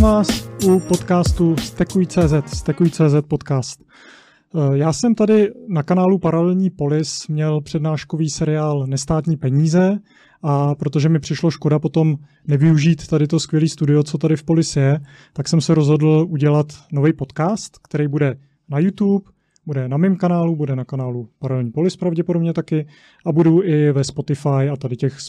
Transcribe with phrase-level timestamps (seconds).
[0.00, 3.80] Vítám vás u podcastu Stekuj.cz, Stekuj.cz podcast.
[3.82, 9.98] Eh, já jsem tady na kanálu Paralelní polis měl přednáškový seriál Nestátní peníze
[10.42, 14.76] a protože mi přišlo škoda potom nevyužít tady to skvělé studio, co tady v Polis
[14.76, 15.00] je,
[15.32, 18.36] tak jsem se rozhodl udělat nový podcast, který bude
[18.68, 19.24] na YouTube,
[19.66, 22.86] bude na mém kanálu, bude na kanálu Paralelní polis pravděpodobně taky
[23.26, 25.20] a budu i ve Spotify a tady těch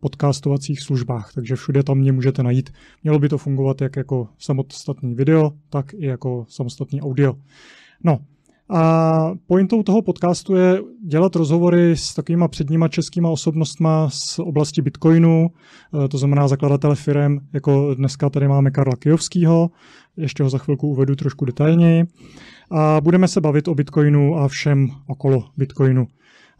[0.00, 2.70] podcastovacích službách, takže všude tam mě můžete najít.
[3.02, 7.34] Mělo by to fungovat jak jako samostatný video, tak i jako samostatný audio.
[8.04, 8.18] No,
[8.70, 15.48] a pointou toho podcastu je dělat rozhovory s takovýma předníma českýma osobnostma z oblasti Bitcoinu,
[16.04, 19.70] eh, to znamená zakladatele firm, jako dneska tady máme Karla Kijovského,
[20.16, 22.04] ještě ho za chvilku uvedu trošku detailněji.
[22.70, 26.06] A budeme se bavit o Bitcoinu a všem okolo Bitcoinu.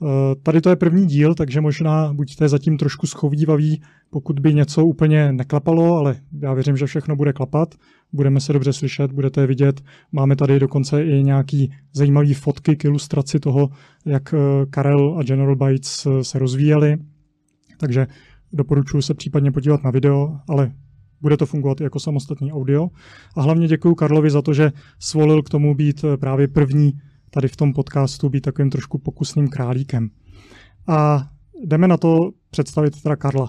[0.03, 4.87] Eh, tady to je první díl, takže možná buďte zatím trošku schovývaví, pokud by něco
[4.87, 7.75] úplně neklapalo, ale já věřím, že všechno bude klapat.
[8.13, 9.81] Budeme se dobře slyšet, budete vidět.
[10.13, 13.69] Máme tady dokonce i nějaký zajímavý fotky k ilustraci toho,
[14.07, 16.97] jak eh, Karel a General Bytes eh, se rozvíjeli.
[17.79, 18.07] Takže
[18.53, 20.73] doporučuji se případně podívat na video, ale
[21.21, 22.89] bude to fungovat jako samostatný audio.
[23.37, 26.93] A hlavně děkuji Karlovi za to, že svolil k tomu být právě první
[27.31, 30.11] tady v tom podcastu být takovým trošku pokusným králíkem.
[30.89, 31.29] A
[31.65, 33.49] jdeme na to představit teda Karla.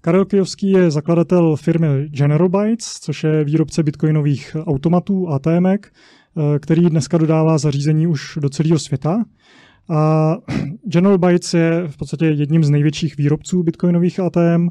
[0.00, 5.78] Karel Kijovský je zakladatel firmy General Bytes, což je výrobce bitcoinových automatů ATM, eh,
[6.58, 9.24] který dneska dodává zařízení už do celého světa.
[9.90, 10.36] A
[10.92, 14.68] General Bytes je v podstatě jedním z největších výrobců bitcoinových ATM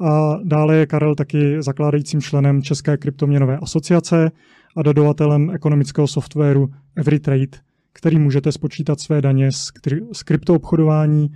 [0.00, 4.30] a dále je Karel taky zakládajícím členem České kryptoměnové asociace
[4.76, 7.58] a dodavatelem ekonomického softwaru EveryTrade,
[7.98, 11.28] který můžete spočítat své daně z, kryptoobchodování.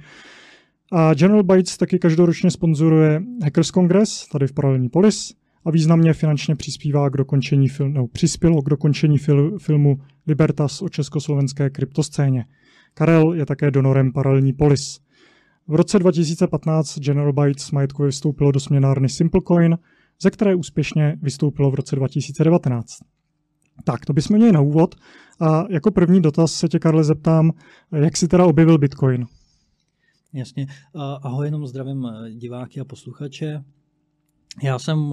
[0.92, 5.34] A General Bytes taky každoročně sponzoruje Hackers Congress tady v Paralelní Polis
[5.64, 10.88] a významně finančně přispívá k dokončení fil, no, přispělo k dokončení fil, filmu Libertas o
[10.88, 12.44] československé kryptoscéně.
[12.94, 15.00] Karel je také donorem Paralelní Polis.
[15.68, 19.78] V roce 2015 General Bytes majetkově vystoupilo do směnárny Simplecoin,
[20.22, 22.86] ze které úspěšně vystoupilo v roce 2019.
[23.84, 24.94] Tak, to bychom měli na úvod.
[25.40, 27.50] A jako první dotaz se tě, Karle, zeptám,
[27.92, 29.26] jak jsi teda objevil Bitcoin?
[30.32, 30.66] Jasně.
[31.22, 33.64] Ahoj, jenom zdravím eh, diváky a posluchače.
[34.62, 35.12] Já jsem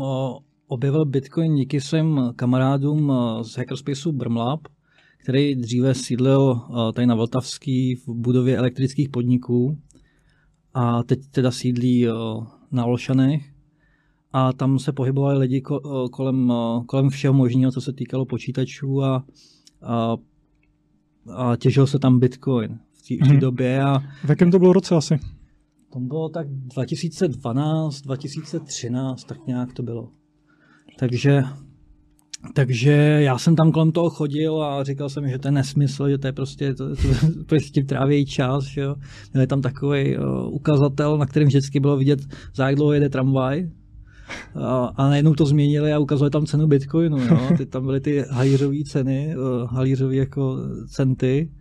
[0.68, 4.60] objevil Bitcoin díky svým kamarádům eh, z Hackerspaceu Brmlab,
[5.24, 9.78] který dříve sídlil eh, tady na Vltavský v budově elektrických podniků
[10.74, 12.08] a teď teda sídlí
[12.72, 13.59] na Olšanech
[14.34, 15.62] a tam se pohybovali lidi
[16.12, 16.54] kolem,
[16.86, 19.26] kolem všeho možného, co se týkalo počítačů a,
[19.82, 20.18] a,
[21.36, 23.40] a těžil se tam Bitcoin v té hmm.
[23.40, 23.84] době.
[23.84, 25.20] A, v jakém to bylo roce asi?
[25.94, 30.10] To bylo tak 2012, 2013, tak nějak to bylo.
[31.00, 31.44] Takže,
[32.54, 32.92] takže
[33.22, 36.28] já jsem tam kolem toho chodil a říkal jsem, že to je nesmysl, že to
[36.28, 37.04] je prostě, to, to,
[37.46, 38.64] prostě trávějí čas.
[38.66, 38.96] Že jo.
[39.34, 42.20] Měli tam takový uh, ukazatel, na kterém vždycky bylo vidět,
[42.56, 43.70] za jak dlouho jede tramvaj,
[44.96, 47.18] a, najednou to změnili a ukazovali tam cenu bitcoinu.
[47.18, 47.40] Jo?
[47.58, 50.58] Ty, tam byly ty halířové ceny, uh, halířové jako
[50.88, 51.52] centy.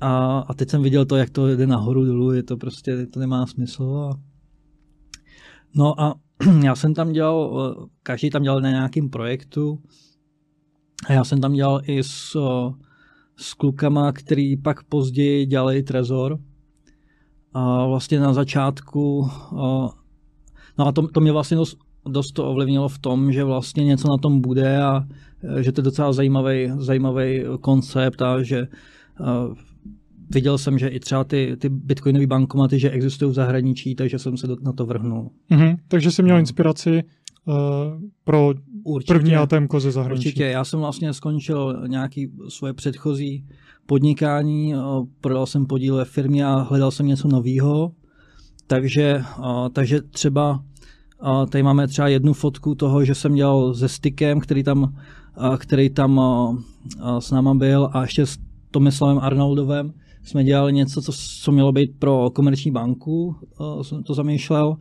[0.00, 3.20] A, a teď jsem viděl to, jak to jde nahoru dolů, je to prostě, to
[3.20, 4.10] nemá smysl.
[4.12, 4.20] A...
[5.74, 6.14] No a
[6.64, 9.82] já jsem tam dělal, eh, každý tam dělal na nějakém projektu
[11.06, 12.72] a já jsem tam dělal i s, eh,
[13.36, 16.38] s klukama, který pak později dělali Trezor.
[17.52, 19.30] A vlastně na začátku
[20.78, 21.78] No a to, to mě vlastně dost,
[22.08, 25.04] dost to ovlivnilo v tom, že vlastně něco na tom bude a
[25.58, 28.68] e, že to je docela zajímavý, zajímavý koncept a že
[29.20, 29.54] uh,
[30.30, 34.36] viděl jsem, že i třeba ty, ty bitcoinové bankomaty, že existují v zahraničí, takže jsem
[34.36, 35.30] se do, na to vrhnul.
[35.50, 36.40] Mm-hmm, takže jsi měl no.
[36.40, 37.02] inspiraci
[37.44, 37.54] uh,
[38.24, 38.54] pro
[38.84, 40.28] určitě, první ATM ze zahraničí.
[40.28, 43.46] Určitě, já jsem vlastně skončil nějaký svoje předchozí
[43.86, 47.92] podnikání, uh, prodal jsem podíl ve firmě a hledal jsem něco nového
[48.68, 49.22] takže,
[49.72, 50.62] takže třeba
[51.50, 54.94] tady máme třeba jednu fotku toho, že jsem dělal se stykem, který tam,
[55.58, 56.20] který tam
[57.18, 58.38] s náma byl a ještě s
[58.70, 59.92] Tomislavem Arnoldovem
[60.22, 61.12] jsme dělali něco, co,
[61.42, 63.36] co mělo být pro komerční banku,
[63.82, 64.76] jsem to zamýšlel.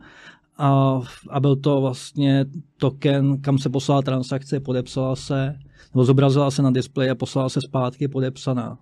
[0.58, 2.46] A, a byl to vlastně
[2.78, 5.56] token, kam se poslala transakce, podepsala se,
[5.94, 8.78] nebo zobrazila se na displeji a poslala se zpátky podepsaná.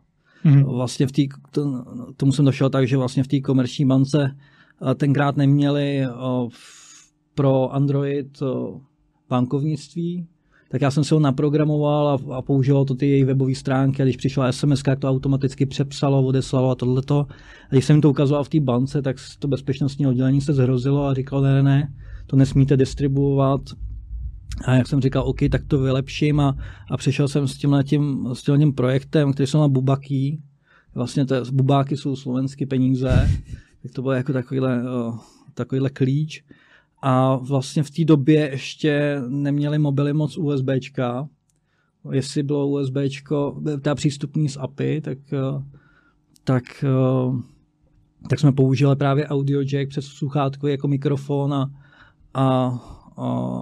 [0.46, 0.66] Mm-hmm.
[0.66, 1.12] Vlastně v
[1.52, 1.84] to,
[2.18, 4.36] tomu jsem došel tak, že vlastně v té komerční bance
[4.96, 6.08] tenkrát neměli
[7.36, 8.40] pro Android
[9.30, 10.28] bankovnictví,
[10.70, 14.02] tak já jsem si ho naprogramoval a, a používal to ty její webové stránky.
[14.02, 17.28] A když přišla SMS, jak to automaticky přepsalo, odeslalo a tohleto.
[17.70, 21.14] A když jsem to ukazoval v té bance, tak to bezpečnostní oddělení se zhrozilo a
[21.14, 21.94] říkalo, ne, ne,
[22.28, 23.62] to nesmíte distribuovat.
[24.66, 26.40] A jak jsem říkal, OK, tak to vylepším.
[26.40, 26.58] A,
[26.92, 30.40] a přišel jsem s tímhle tím, s tím projektem, který se má Bubaky.
[30.96, 33.30] Vlastně to, Bubáky jsou slovenské peníze,
[33.86, 34.84] tak to bylo jako takovýhle,
[35.54, 36.44] takovýhle klíč.
[37.02, 41.28] A vlastně v té době ještě neměli mobily moc USBčka.
[42.12, 45.18] Jestli bylo USBčko, ta přístupný z API, tak,
[46.44, 46.64] tak,
[48.30, 51.72] tak jsme použili právě audio jack přes sluchátko jako mikrofon a,
[52.34, 52.72] a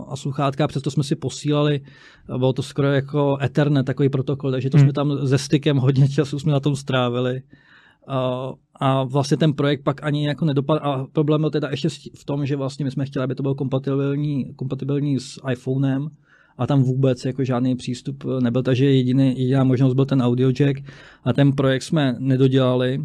[0.08, 1.81] a sluchátka, přesto jsme si posílali,
[2.28, 4.86] bylo to skoro jako Ethernet, takový protokol, takže to hmm.
[4.86, 7.42] jsme tam se stykem hodně času jsme na tom strávili.
[8.75, 10.80] A vlastně ten projekt pak ani jako nedopadl.
[10.84, 13.56] A problém byl teda ještě v tom, že vlastně my jsme chtěli, aby to bylo
[13.56, 16.10] kompatibilní, kompatibilní s iPhonem,
[16.58, 20.80] a tam vůbec jako žádný přístup nebyl, takže jediný, jediná možnost byl ten audio jack
[21.24, 23.02] a ten projekt jsme nedodělali,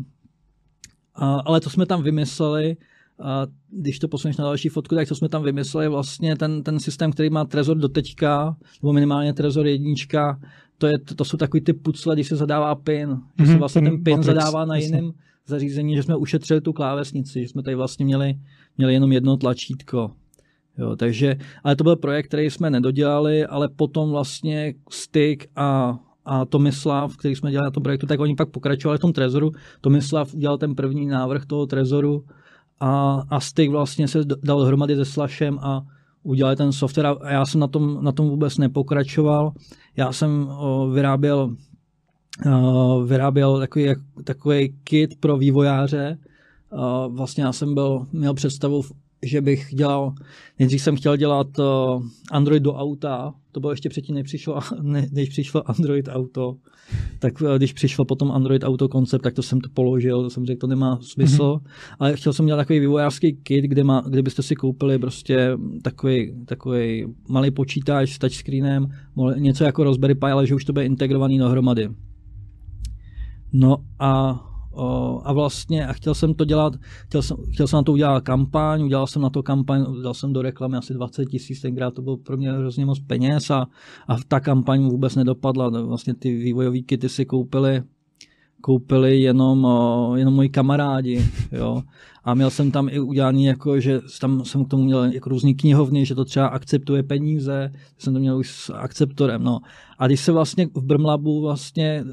[1.14, 2.76] a, ale to jsme tam vymysleli,
[3.22, 6.80] a když to posuneš na další fotku, tak co jsme tam vymysleli, vlastně ten, ten
[6.80, 10.40] systém, který má Trezor do teďka, nebo minimálně Trezor jednička,
[10.78, 13.50] to, je, to, to jsou takový ty pucle, když se zadává pin, mm-hmm, že se
[13.50, 15.12] mhm, vlastně ten, ten pin Matrix, zadává na jiném
[15.48, 18.34] zařízení, že jsme ušetřili tu klávesnici, že jsme tady vlastně měli,
[18.78, 20.10] měli jenom jedno tlačítko.
[20.78, 26.44] Jo, takže, ale to byl projekt, který jsme nedodělali, ale potom vlastně Stick a, a
[26.44, 29.52] Tomislav, který jsme dělali na tom projektu, tak oni pak pokračovali v tom Trezoru.
[29.80, 32.24] Tomislav udělal ten první návrh toho Trezoru
[32.80, 35.86] a, a Stick vlastně se dal dohromady se Slashem a
[36.22, 39.52] udělali ten software a já jsem na tom, na tom vůbec nepokračoval.
[39.96, 41.56] Já jsem o, vyráběl,
[42.46, 43.86] o, vyráběl takový,
[44.24, 46.18] takový kit pro vývojáře.
[46.70, 48.82] O, vlastně já jsem byl, měl představu
[49.22, 50.14] že bych dělal,
[50.58, 55.06] nejdřív jsem chtěl dělat uh, Android do auta, to bylo ještě předtím, než přišlo, ne,
[55.12, 56.56] než přišlo Android Auto,
[57.18, 60.46] tak uh, když přišlo potom Android Auto koncept, tak to jsem to položil, to jsem
[60.46, 61.94] řekl, to nemá smysl, mm-hmm.
[61.98, 65.50] ale chtěl jsem dělat takový vývojářský kit, kde, má, kde byste si koupili prostě
[65.82, 68.88] takový, takový malý počítač s touchscreenem,
[69.36, 71.88] něco jako Raspberry Pi, ale že už to bude integrovaný dohromady.
[73.52, 74.44] No a
[75.22, 76.72] a vlastně a chtěl jsem to dělat,
[77.06, 80.32] chtěl jsem, chtěl jsem na to udělat kampaň, udělal jsem na to kampaň, dal jsem
[80.32, 83.66] do reklamy asi 20 tisíc, tenkrát to bylo pro mě hrozně moc peněz a,
[84.08, 85.68] a ta kampaň vůbec nedopadla.
[85.68, 87.82] Vlastně ty vývojové kity si koupili
[88.60, 89.66] koupili jenom,
[90.14, 91.82] jenom moji kamarádi, jo.
[92.24, 95.54] A měl jsem tam i udělaný, jako, že tam jsem k tomu měl jako různý
[95.54, 99.60] knihovny, že to třeba akceptuje peníze, jsem to měl už s akceptorem, no.
[99.98, 102.04] A když se vlastně v Brmlabu vlastně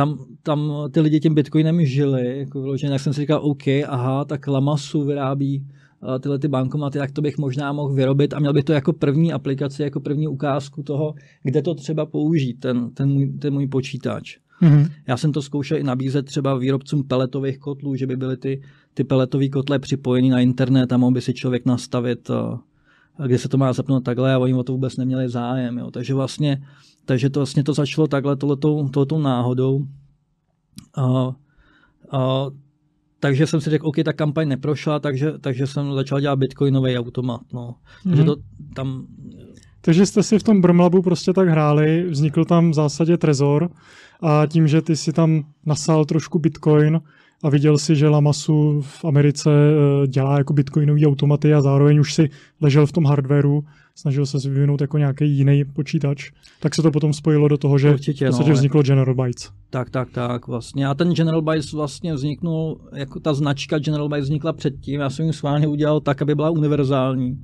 [0.00, 4.24] tam, tam ty lidi tím bitcoinem žili, jako vyloženě, tak jsem si říkal, OK, aha,
[4.24, 5.66] tak Lamasu vyrábí
[6.02, 8.92] uh, tyhle ty bankomaty, tak to bych možná mohl vyrobit a měl bych to jako
[8.92, 13.66] první aplikaci, jako první ukázku toho, kde to třeba použít, ten, ten, můj, ten můj
[13.66, 14.38] počítač.
[14.62, 14.90] Mm-hmm.
[15.06, 18.62] Já jsem to zkoušel i nabízet třeba výrobcům peletových kotlů, že by byly ty,
[18.94, 22.58] ty peletové kotle připojeny na internet a mohl by si člověk nastavit, uh,
[23.26, 25.78] kde se to má zapnout takhle a oni o to vůbec neměli zájem.
[25.78, 25.90] Jo.
[25.90, 26.62] Takže vlastně
[27.10, 29.86] takže to vlastně to začalo takhle tohletou, tohletou náhodou.
[30.96, 31.34] A,
[32.12, 32.46] a,
[33.20, 37.40] takže jsem si řekl, OK, ta kampaň neprošla, takže, takže jsem začal dělat bitcoinový automat.
[37.52, 37.74] No.
[38.04, 38.26] Takže mm-hmm.
[38.26, 38.36] to
[38.74, 39.06] tam...
[39.80, 43.70] Takže jste si v tom Brmlabu prostě tak hráli, vznikl tam v zásadě trezor
[44.20, 47.00] a tím, že ty si tam nasál trošku bitcoin
[47.42, 52.14] a viděl si, že Lamasu v Americe eh, dělá jako bitcoinový automaty a zároveň už
[52.14, 52.30] si
[52.60, 56.30] ležel v tom hardwareu, snažil se vyvinout jako nějaký jiný počítač,
[56.60, 59.50] tak se to potom spojilo do toho, že Určitě, v no, vzniklo General Bytes.
[59.70, 60.86] Tak, tak, tak, vlastně.
[60.86, 65.26] A ten General Bytes vlastně vzniknul, jako ta značka General Bytes vznikla předtím, já jsem
[65.26, 67.38] ji schválně udělal tak, aby byla univerzální.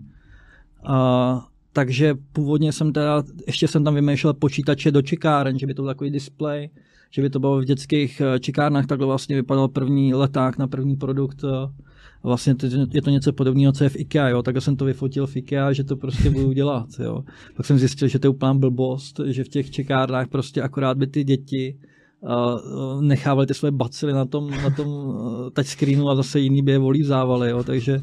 [0.84, 5.82] A, takže původně jsem teda, ještě jsem tam vymýšlel počítače do čekáren, že by to
[5.82, 6.68] byl takový display,
[7.10, 10.96] že by to bylo v dětských eh, čekárnách, takhle vlastně vypadal první leták na první
[10.96, 11.82] produkt eh,
[12.22, 12.54] vlastně
[12.92, 15.72] je to něco podobného, co je v IKEA, jo, tak jsem to vyfotil v IKEA,
[15.72, 17.24] že to prostě budu dělat, jo.
[17.56, 21.06] Pak jsem zjistil, že to je úplná blbost, že v těch čekárnách prostě akorát by
[21.06, 21.78] ty děti
[22.20, 26.72] uh, nechávali ty své bacily na tom, na tom uh, touchscreenu a zase jiný by
[26.72, 28.00] je volívzávali, jo, takže,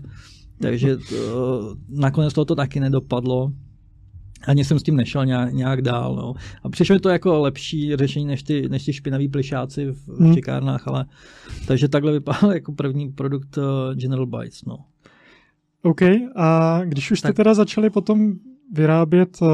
[0.62, 1.00] takže uh,
[1.90, 3.52] nakonec toho to taky nedopadlo
[4.48, 6.16] ani jsem s tím nešel nějak, nějak dál.
[6.16, 6.34] No.
[6.64, 10.20] A přišlo mi to jako lepší řešení než ty, než ty špinaví plišáci v, v
[10.20, 10.34] hmm.
[10.34, 11.06] čekárnách, ale
[11.68, 14.66] takže takhle vypadal jako první produkt uh, General Bytes.
[14.66, 14.78] No.
[15.82, 16.02] OK,
[16.36, 17.36] a když už jste tak...
[17.36, 18.34] teda začali potom
[18.74, 19.48] vyrábět, uh,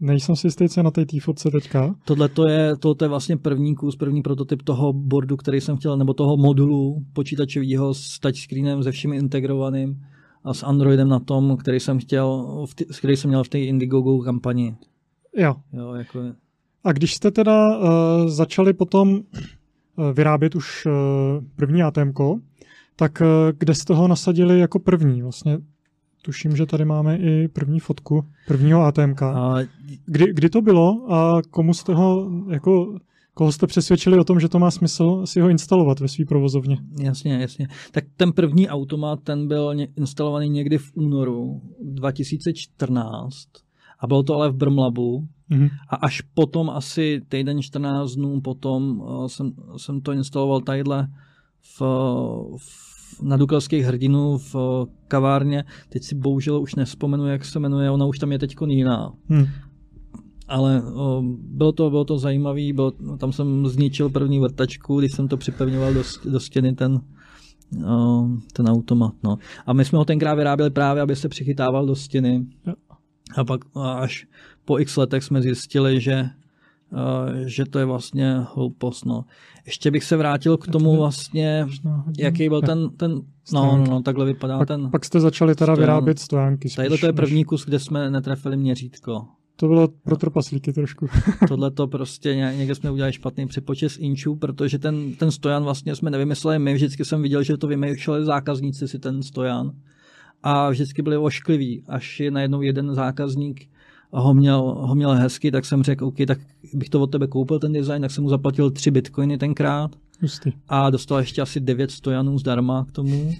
[0.00, 1.94] nejsem si jistý, co na té fotce teďka.
[2.04, 5.96] Tohle to je, to je vlastně první kus, první prototyp toho boardu, který jsem chtěl,
[5.96, 10.02] nebo toho modulu počítačového s touchscreenem, se všemi integrovaným
[10.46, 12.46] a s Androidem na tom, který jsem chtěl,
[12.98, 14.76] který jsem měl v té Indiegogo kampani.
[15.36, 15.54] Jo.
[15.72, 16.20] jo jako...
[16.84, 17.84] A když jste teda uh,
[18.28, 20.92] začali potom uh, vyrábět už uh,
[21.56, 22.12] první ATM,
[22.96, 23.26] tak uh,
[23.58, 25.22] kde jste ho nasadili jako první?
[25.22, 25.58] Vlastně
[26.22, 29.22] tuším, že tady máme i první fotku prvního ATMK.
[29.22, 29.56] A
[30.06, 32.98] Kdy, kdy to bylo a komu jste ho, jako,
[33.36, 36.78] koho jste přesvědčili o tom, že to má smysl si ho instalovat ve své provozovně?
[37.00, 37.68] Jasně, jasně.
[37.92, 43.48] Tak ten první automat, ten byl instalovaný někdy v únoru 2014
[44.00, 45.68] a bylo to ale v Brmlabu Mhm.
[45.88, 51.08] a až potom asi týden 14 dnů potom uh, jsem, jsem to instaloval tadyhle
[51.78, 51.80] v,
[52.56, 54.62] v, na Dukelských hrdinů v uh,
[55.08, 55.64] kavárně.
[55.88, 59.12] Teď si bohužel už nespomenu, jak se jmenuje, ona už tam je teď jiná.
[59.28, 59.46] Hm.
[60.48, 65.28] Ale o, bylo to, bylo to zajímavé, bylo, tam jsem zničil první vrtačku, když jsem
[65.28, 67.00] to připevňoval do, do stěny ten,
[67.88, 69.14] o, ten automat.
[69.24, 69.38] No.
[69.66, 72.46] A my jsme ho tenkrát vyráběli právě, aby se přichytával do stěny.
[73.36, 74.26] A pak a až
[74.64, 76.28] po x letech jsme zjistili, že,
[77.46, 79.04] že to je vlastně hloupost.
[79.04, 79.24] No.
[79.66, 81.66] Ještě bych se vrátil k tomu vlastně,
[82.18, 83.12] jaký byl ten, ten
[83.52, 84.90] no, no, no, takhle vypadá Pak, ten.
[84.90, 86.68] pak jste začali teda stojan- vyrábět stojánky.
[86.76, 89.26] Tadyhle to je první kus, kde jsme netrefili měřítko.
[89.56, 91.08] To bylo pro trpaslíky trošku.
[91.48, 95.94] Tohle to prostě ně- někde jsme udělali špatný přepočet inčů, protože ten, ten stojan vlastně
[95.96, 99.72] jsme nevymysleli my, vždycky jsem viděl, že to vymýšleli zákazníci si ten stojan.
[100.42, 103.68] A vždycky byli oškliví, až je najednou jeden zákazník
[104.12, 106.38] ho měl, ho měl hezky, tak jsem řekl, OK, tak
[106.74, 109.90] bych to od tebe koupil ten design, tak jsem mu zaplatil tři bitcoiny tenkrát.
[110.22, 110.52] Hustý.
[110.68, 113.34] a dostal ještě asi devět stojanů zdarma k tomu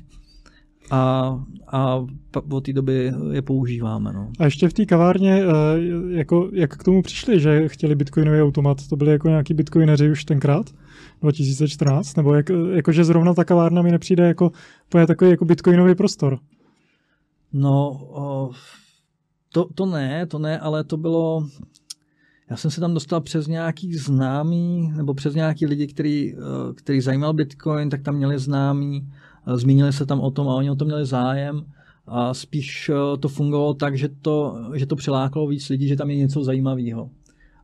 [0.90, 2.07] a, a
[2.50, 4.12] od té doby je používáme.
[4.12, 4.31] No.
[4.38, 8.88] A ještě v té kavárně, eh, jako, jak k tomu přišli, že chtěli bitcoinový automat?
[8.88, 10.66] To byli jako nějaký bitcoineři už tenkrát?
[11.23, 12.16] 2014?
[12.16, 14.52] Nebo jak, jakože zrovna ta kavárna mi nepřijde jako,
[14.88, 16.38] to je takový jako bitcoinový prostor.
[17.52, 18.00] No,
[19.52, 21.49] to, to ne, to ne, ale to bylo,
[22.50, 27.00] já jsem se tam dostal přes nějaký známý, nebo přes nějaký lidi, který, eh, který
[27.00, 30.75] zajímal Bitcoin, tak tam měli známý, eh, zmínili se tam o tom a oni o
[30.76, 31.65] to měli zájem
[32.07, 36.11] a spíš eh, to fungovalo tak, že to, že to přilákalo víc lidí, že tam
[36.11, 37.11] je něco zajímavého.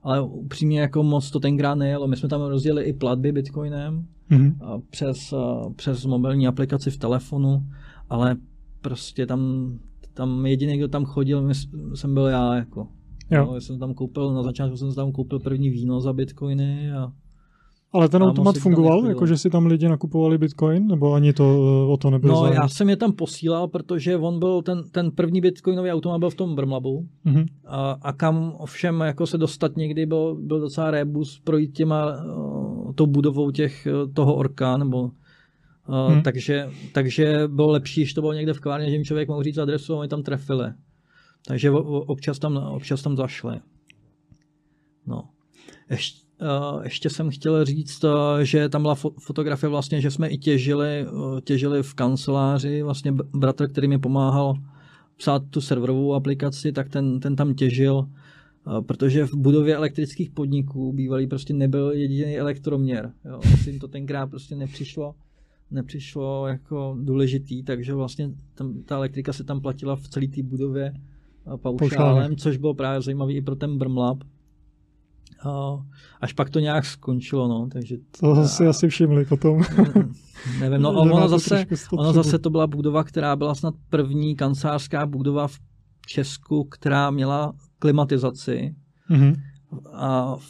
[0.03, 2.07] Ale upřímně jako moc to tenkrát nejelo.
[2.07, 4.57] My jsme tam rozdělili i platby Bitcoinem, Mhm.
[4.63, 7.67] a přes, a přes mobilní aplikaci v telefonu,
[8.11, 8.37] ale
[8.81, 9.73] prostě tam,
[10.15, 11.49] tam jediný, kdo tam chodil,
[11.95, 12.55] jsem byl já.
[12.55, 12.89] Jako.
[13.31, 13.47] Jo.
[13.47, 17.13] No, já jsem tam koupil, na začátku jsem tam koupil první víno za bitcoiny a
[17.95, 19.09] Ale ten automat fungoval, nechodilo.
[19.11, 22.41] jako že si tam lidi nakupovali bitcoin, nebo ani to eh, o to nebylo No,
[22.41, 22.55] zájem?
[22.55, 26.35] já jsem je tam posílal, protože on byl, ten, ten první bitcoinový automat byl v
[26.35, 27.45] tom Brmlabu Mhm.
[27.67, 32.93] a, a kam ovšem jako se dostat někdy byl, byl docela rebus projít těma, uh,
[32.95, 35.11] tou budovou těch, eh, toho orka, nebo
[35.89, 36.23] Uh, Hmm.
[36.23, 39.59] takže, takže bylo lepší, když to bylo někde v kavárně, že jim člověk mohl říct
[39.59, 40.65] adresu a oni tam trefili.
[41.47, 43.61] Takže občas tam, občas tam zašli.
[45.07, 45.23] No.
[45.91, 46.21] Ještě,
[46.83, 48.11] ještě jsem chtěl říct, uh,
[48.43, 53.13] že tam byla fo- fotografie vlastně, že jsme i těžili, uh, těžili v kanceláři, vlastně
[53.13, 54.55] bratr, který mi pomáhal
[55.17, 58.09] psát tu serverovou aplikaci, tak ten, ten tam těžil,
[58.87, 63.13] protože v budově elektrických podniků bývalý prostě nebyl jediný elektroměr.
[63.25, 63.41] Jo.
[63.55, 65.15] Asi jim to tenkrát prostě nepřišlo
[65.73, 70.95] nepřišlo jako důležitý, takže vlastně tam, ta elektrika se tam platila v celé té budově
[71.45, 72.37] paušálem, Paušálem.
[72.37, 74.19] což bylo právě zajímavý i pro ten Brmlab.
[75.45, 75.79] A
[76.21, 79.63] až pak to nějak skončilo, no, takže To si asi všimli potom.
[80.61, 85.49] nevím, no ono zase, ono zase to byla budova, která byla snad první kancelářská budova
[85.49, 85.59] v
[86.07, 88.75] Česku, která měla klimatizaci
[89.09, 89.35] Mhm.
[89.93, 90.43] a v,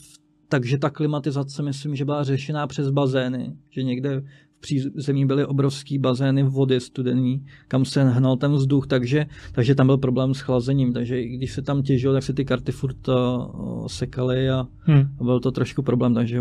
[0.49, 4.23] takže ta klimatizace myslím, že byla řešená přes bazény, že někde
[4.63, 9.99] přízemí byly obrovský bazény vody studený, kam se hnal ten vzduch, takže, takže tam byl
[9.99, 13.87] problém s chlazením, takže i když se tam těžilo, tak se ty karty furt uh,
[13.87, 15.09] sekaly a, Hm.
[15.21, 16.41] a byl to trošku problém, takže,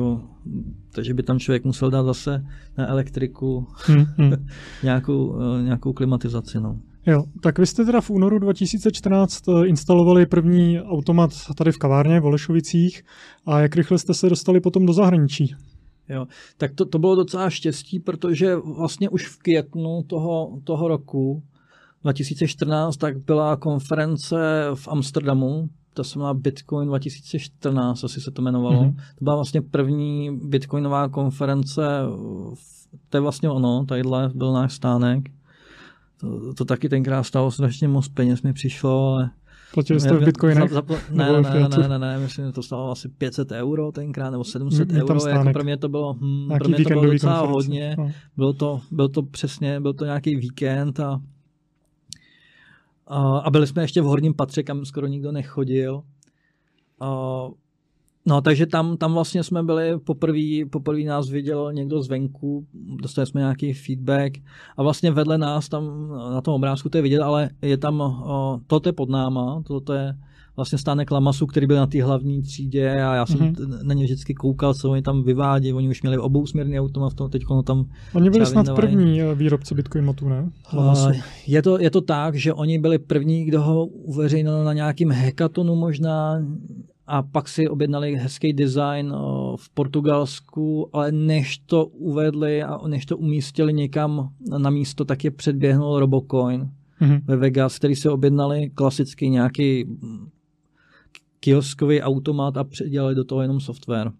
[0.91, 2.45] takže by tam člověk musel dát zase
[2.77, 4.31] na elektriku Hm, hm.
[4.83, 6.59] nějakou, uh, nějakou klimatizaci.
[6.59, 6.79] No.
[7.05, 12.19] Jo, tak vy jste teda v únoru 2014 eh, instalovali první automat tady v kavárně
[12.19, 13.03] v Olešovicích
[13.45, 15.55] a jak rychle jste se dostali potom do zahraničí?
[16.11, 16.27] Jo,
[16.57, 21.43] tak to, to bylo docela štěstí, protože vlastně už v květnu toho, toho roku
[22.03, 24.35] 2014 tak byla konference
[24.73, 28.83] v Amsterdamu, to se jmenovala Bitcoin 2014, asi se to jmenovalo.
[28.83, 28.93] Mhm.
[28.93, 31.81] To byla vlastně první bitcoinová konference,
[32.53, 35.23] v- to je vlastně ono, tadyhle byl náš stánek.
[36.19, 39.29] To, to taky tenkrát stálo strašně moc peněz, mi přišlo, ale
[39.73, 40.69] Platili jste v bitcoinech?
[40.71, 43.51] za- za- Nebo Ne, ne, ne, ne, ne, ne, myslím, že to stálo asi 500
[43.51, 46.77] euro tenkrát, nebo 700 Mít tam euro, jako pro mě to bylo, hm, pro mě
[46.83, 47.51] to bylo docela konference.
[47.53, 47.95] hodně.
[47.97, 48.11] No.
[48.37, 51.21] Bylo to, byl to přesně, byl to nějaký víkend a,
[53.07, 56.03] a, a byli jsme ještě v horním patře, kam skoro nikdo nechodil.
[56.99, 57.07] A,
[58.25, 62.65] No, takže tam, tam vlastně jsme byli, poprvé poprvý nás viděl někdo zvenku,
[63.01, 64.37] dostali jsme nějaký feedback
[64.77, 68.59] a vlastně vedle nás tam na tom obrázku to je vidět, ale je tam, o,
[68.67, 70.15] toto je pod náma, toto je
[70.55, 73.83] vlastně stánek Lamasu, který byl na té hlavní třídě a já jsem mm-hmm.
[73.83, 77.43] na ně vždycky koukal, co oni tam vyvádí, oni už měli obousměrný automat, v teď
[77.65, 78.87] tam Oni byli snad vyndavali.
[78.87, 80.49] první eh, výrobce Bitcoin motů, ne?
[80.73, 81.09] Lamasu.
[81.47, 85.75] Je to, je to tak, že oni byli první, kdo ho uveřejnil na nějakým hackathonu
[85.75, 86.41] možná,
[87.07, 89.13] a pak si objednali hezký design
[89.55, 95.31] v Portugalsku, ale než to uvedli a než to umístili někam na místo, tak je
[95.31, 97.21] předběhnul Robocoin mm-hmm.
[97.25, 99.85] ve Vegas, který si objednali klasický nějaký
[101.39, 104.11] kioskový automat a předělali do toho jenom software.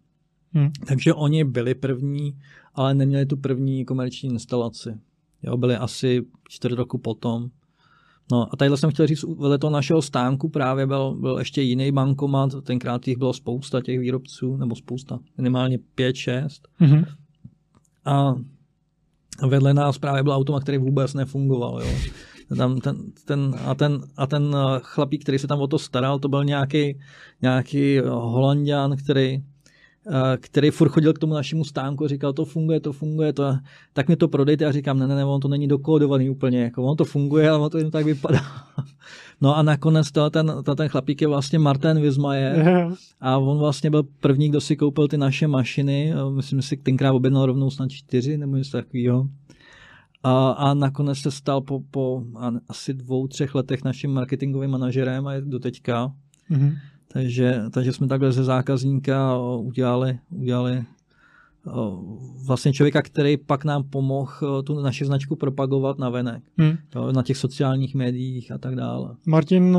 [0.54, 0.70] Mm.
[0.88, 2.38] Takže oni byli první,
[2.76, 4.94] ale neměli tu první komerční instalaci.
[5.44, 7.50] Jo, byli asi čtyři roku potom.
[8.32, 11.92] No a tadyhle jsem chtěl říct, vedle toho našeho stánku právě byl, byl ještě jiný
[11.92, 16.68] bankomat, tenkrát jich bylo spousta těch výrobců, nebo spousta, minimálně pět, šest.
[16.82, 17.06] Mm-hmm.
[18.06, 18.36] A
[19.48, 21.82] vedle nás právě byl automat, který vůbec nefungoval.
[21.82, 21.88] Jo.
[22.58, 26.30] Tam ten, ten, a, ten, a ten chlapík, který se tam o to staral, to
[26.30, 27.00] byl nějaký,
[27.42, 29.51] nějaký holandian, který Eh,
[30.38, 33.58] který furt chodil k tomu našemu stánku a říkal, to funguje, to funguje, to,
[33.94, 34.66] tak mi to prodejte.
[34.66, 37.60] A říkám, ne, ne, ne, on to není dokódovaný úplně, jako on to funguje, ale
[37.60, 38.42] on to jen tak vypadá.
[39.44, 42.66] No a nakonec to, ten, to, ten chlapík je vlastně Martin Vizmaje
[43.22, 47.12] a on vlastně byl první, kdo si koupil ty naše mašiny, myslím, že si tenkrát
[47.12, 49.28] objednal rovnou snad čtyři nebo něco takového.
[50.24, 52.24] A, a nakonec se stal po, po
[52.70, 56.14] asi dvou, třech letech naším marketingovým manažerem a je do teďka.
[56.52, 56.78] Mm-hmm.
[57.14, 60.84] Takže, takže jsme takhle ze zákazníka udělali, udělali
[62.46, 66.78] vlastně člověka, který pak nám pomohl tu naši značku propagovat na venek, hmm.
[66.96, 69.10] jo, na těch sociálních médiích a tak dále.
[69.26, 69.78] Martin,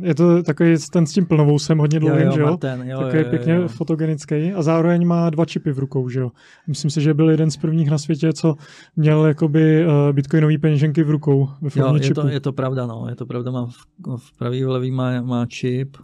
[0.00, 2.46] je to takový ten s tím plnovousem hodně dlouhým, jo, jo, že jo?
[2.46, 3.68] Martin, jo takový jo, jo, pěkně jo.
[3.68, 6.30] fotogenický a zároveň má dva čipy v rukou, že jo?
[6.66, 8.54] Myslím si, že byl jeden z prvních na světě, co
[8.96, 12.20] měl jakoby bitcoinový peněženky v rukou ve jo, je čipu.
[12.20, 13.76] To, je to pravda, no, je to pravda, má v,
[14.16, 15.96] v pravý levý má, má čip,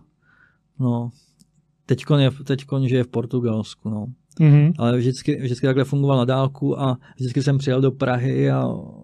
[0.80, 1.10] No,
[1.86, 4.06] teďkon, je, teďkon je v Portugalsku, no.
[4.40, 4.72] Mm-hmm.
[4.78, 8.60] Ale vždycky, vždycky takhle fungoval na dálku a vždycky jsem přijel do Prahy a,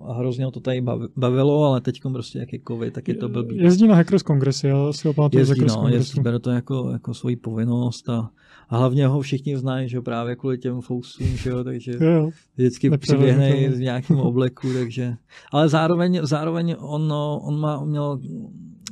[0.07, 0.83] a hrozně to tady
[1.17, 3.57] bavilo, ale teď prostě jak je covid, tak je to blbý.
[3.57, 7.15] Jezdí na Hackers Kongresy, já si ho pamatuju Jezdí, no, jezdí, bere to jako, jako
[7.15, 8.31] svoji povinnost a,
[8.69, 12.31] a hlavně ho všichni znají, že právě kvůli těm fousům, že jo, takže jo, jo.
[12.57, 15.15] vždycky přiběhne v nějakém obleku, takže,
[15.53, 18.21] ale zároveň, zároveň on, on, má, on měl,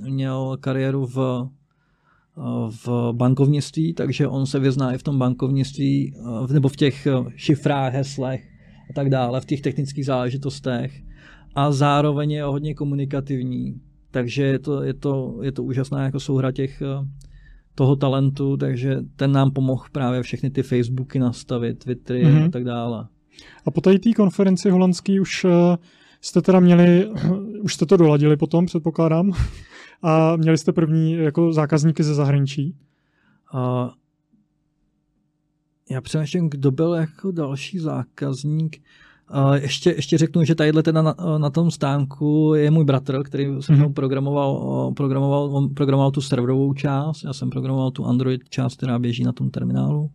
[0.08, 1.48] měl kariéru v
[2.36, 6.14] v bankovnictví, takže on se vyzná i v tom bankovnictví,
[6.48, 8.48] eh, nebo v těch eh, šifrách, heslech
[8.90, 11.02] a tak dále, v těch technických záležitostech.
[11.54, 16.52] A zároveň je hodně komunikativní, takže je to, je to, je to úžasná jako souhra
[16.52, 17.08] těch, eh,
[17.74, 22.46] toho talentu, takže ten nám pomohl právě všechny ty Facebooky nastavit, Twittery mm-hmm.
[22.46, 23.06] a tak dále.
[23.66, 25.46] A po té konferenci holandský už
[26.20, 27.08] jste teda měli,
[27.62, 29.32] už jste to doladili potom, předpokládám?
[30.02, 32.76] A měli jste první jako zákazníky ze zahraničí?
[33.54, 33.90] Uh,
[35.90, 38.82] já přemýšlím, kdo byl jako další zákazník.
[39.34, 43.44] Uh, ještě, ještě řeknu, že tadyhle teda na, na tom stánku je můj bratr, který
[43.44, 43.92] jsem mm-hmm.
[43.92, 49.24] programoval, programoval, on programoval tu serverovou část, já jsem programoval tu Android část, která běží
[49.24, 50.10] na tom terminálu.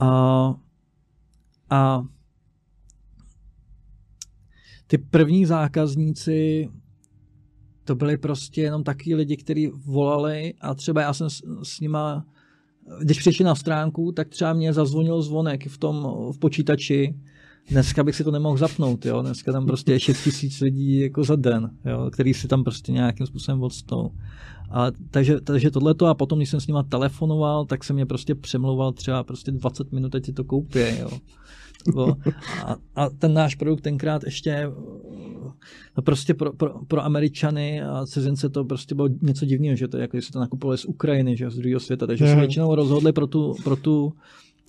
[0.00, 0.54] A,
[1.70, 2.04] a
[4.86, 6.68] ty první zákazníci
[7.90, 12.24] to byli prostě jenom taky lidi, kteří volali a třeba já jsem s, s nima,
[13.02, 17.14] když přišli na stránku, tak třeba mě zazvonil zvonek v tom v počítači,
[17.70, 19.22] Dneska bych si to nemohl zapnout, jo.
[19.22, 22.92] Dneska tam prostě je 6 tisíc lidí jako za den, jo, který si tam prostě
[22.92, 24.10] nějakým způsobem odstou.
[24.70, 28.34] A takže, takže tohleto a potom, když jsem s nima telefonoval, tak se mě prostě
[28.34, 31.10] přemlouval třeba prostě 20 minut, ať si to koupí, jo.
[32.64, 34.70] A, a ten náš produkt tenkrát ještě
[35.96, 39.96] no prostě pro, pro, pro Američany a cizince to prostě bylo něco divného, že to
[39.96, 43.26] jako, jestli to nakupovali z Ukrajiny, že z druhého světa, takže se většinou rozhodli pro
[43.26, 44.12] tu, pro tu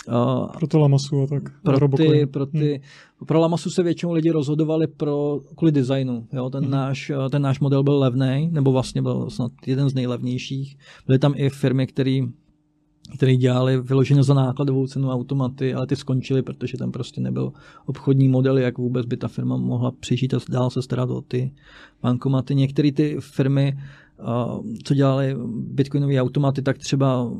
[0.07, 1.43] Uh, pro to Lamasu a tak.
[1.63, 3.27] Pro, ty, pro, ty, hmm.
[3.27, 6.27] pro Lamasu se většinou lidi rozhodovali pro, kvůli designu.
[6.33, 6.49] Jo?
[6.49, 6.71] Ten, hmm.
[6.71, 10.77] náš, ten náš model byl levný, nebo vlastně byl snad jeden z nejlevnějších.
[11.07, 12.21] Byly tam i firmy, které
[13.15, 17.53] který dělali vyloženě za nákladovou cenu automaty, ale ty skončily, protože tam prostě nebyl
[17.85, 21.51] obchodní model, jak vůbec by ta firma mohla přežít a dál se starat o ty
[22.01, 22.55] bankomaty.
[22.55, 23.77] Některé ty firmy,
[24.83, 27.31] co dělali bitcoinové automaty, tak třeba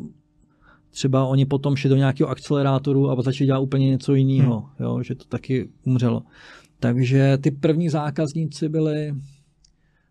[0.92, 4.70] třeba oni potom šli do nějakého akcelerátoru a začali dělat úplně něco jiného, hmm.
[4.80, 6.24] jo, že to taky umřelo.
[6.80, 9.14] Takže ty první zákazníci byli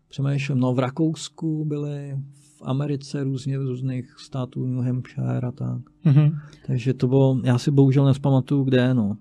[0.09, 2.17] přemýšlím, no v Rakousku byly,
[2.61, 5.81] v Americe různě z různých států, New Hampshire a tak.
[6.05, 6.39] Mm-hmm.
[6.65, 9.17] Takže to bylo, já si bohužel nespamatuju, kde, no.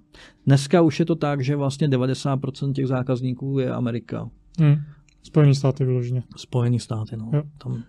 [0.46, 4.30] Dneska už je to tak, že vlastně 90% těch zákazníků je Amerika.
[4.60, 4.74] Mm.
[5.22, 6.22] Spojený státy vyloženě.
[6.36, 7.30] Spojený státy, no.
[7.34, 7.42] Jo.
[7.62, 7.82] Tam,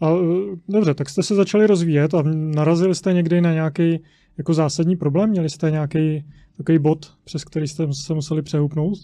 [0.00, 3.98] A eh, dobře, tak jste se začali rozvíjet a narazili jste někdy na nějaký
[4.38, 5.30] jako zásadní problém?
[5.30, 6.24] Měli jste nějaký
[6.56, 8.98] takový bod, přes který jste se museli přehoupnout?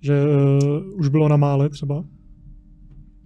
[0.00, 2.04] Že uh, už bylo na mále třeba?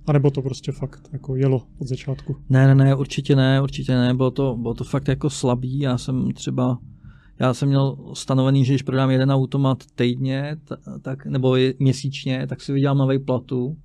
[0.07, 2.37] A nebo to prostě fakt jako jelo od začátku?
[2.49, 5.99] ne, ne, ne, určitě ne, určitě ne, bylo to, bylo to fakt jako slabý, já
[5.99, 6.79] jsem třeba,
[7.39, 12.61] já jsem měl stanovený, že když prodám jeden automat týdně, ta- tak, nebo měsíčně, tak
[12.61, 13.77] si vydělám nový platu,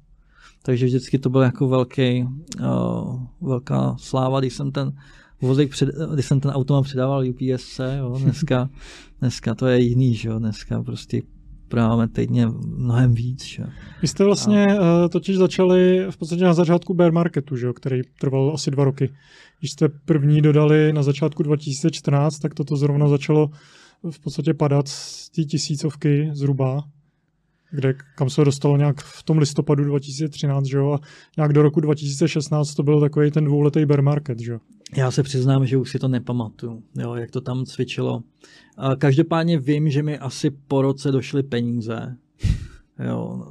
[0.63, 2.27] takže vždycky to byl jako velký,
[2.59, 4.93] uh, velká sláva, když jsem ten
[5.41, 8.69] vozík před, když jsem ten automat předával UPSC, jo, dneska,
[9.19, 11.21] dneska to je jiný, že jo, dneska prostě
[11.71, 13.63] prodáváme týdně mnohem víc, že.
[14.01, 18.01] Vy jste vlastně uh, totiž začali v podstatě na začátku bear marketu, že jo, který
[18.19, 19.13] trval asi dva roky.
[19.59, 23.49] Když jste první dodali na začátku 2014, tak toto zrovna začalo
[24.11, 26.83] v podstatě padat z té tisícovky zhruba,
[27.71, 30.99] kde kam se dostalo nějak v tom listopadu 2013, že jo, a
[31.37, 34.59] nějak do roku 2016 to byl takový ten dvouletý bear market, že jo.
[34.95, 38.23] Já se přiznám, že už si to nepamatuju, jo, jak to tam cvičilo.
[38.77, 42.17] A každopádně vím, že mi asi po roce došly peníze.
[43.07, 43.45] Jo,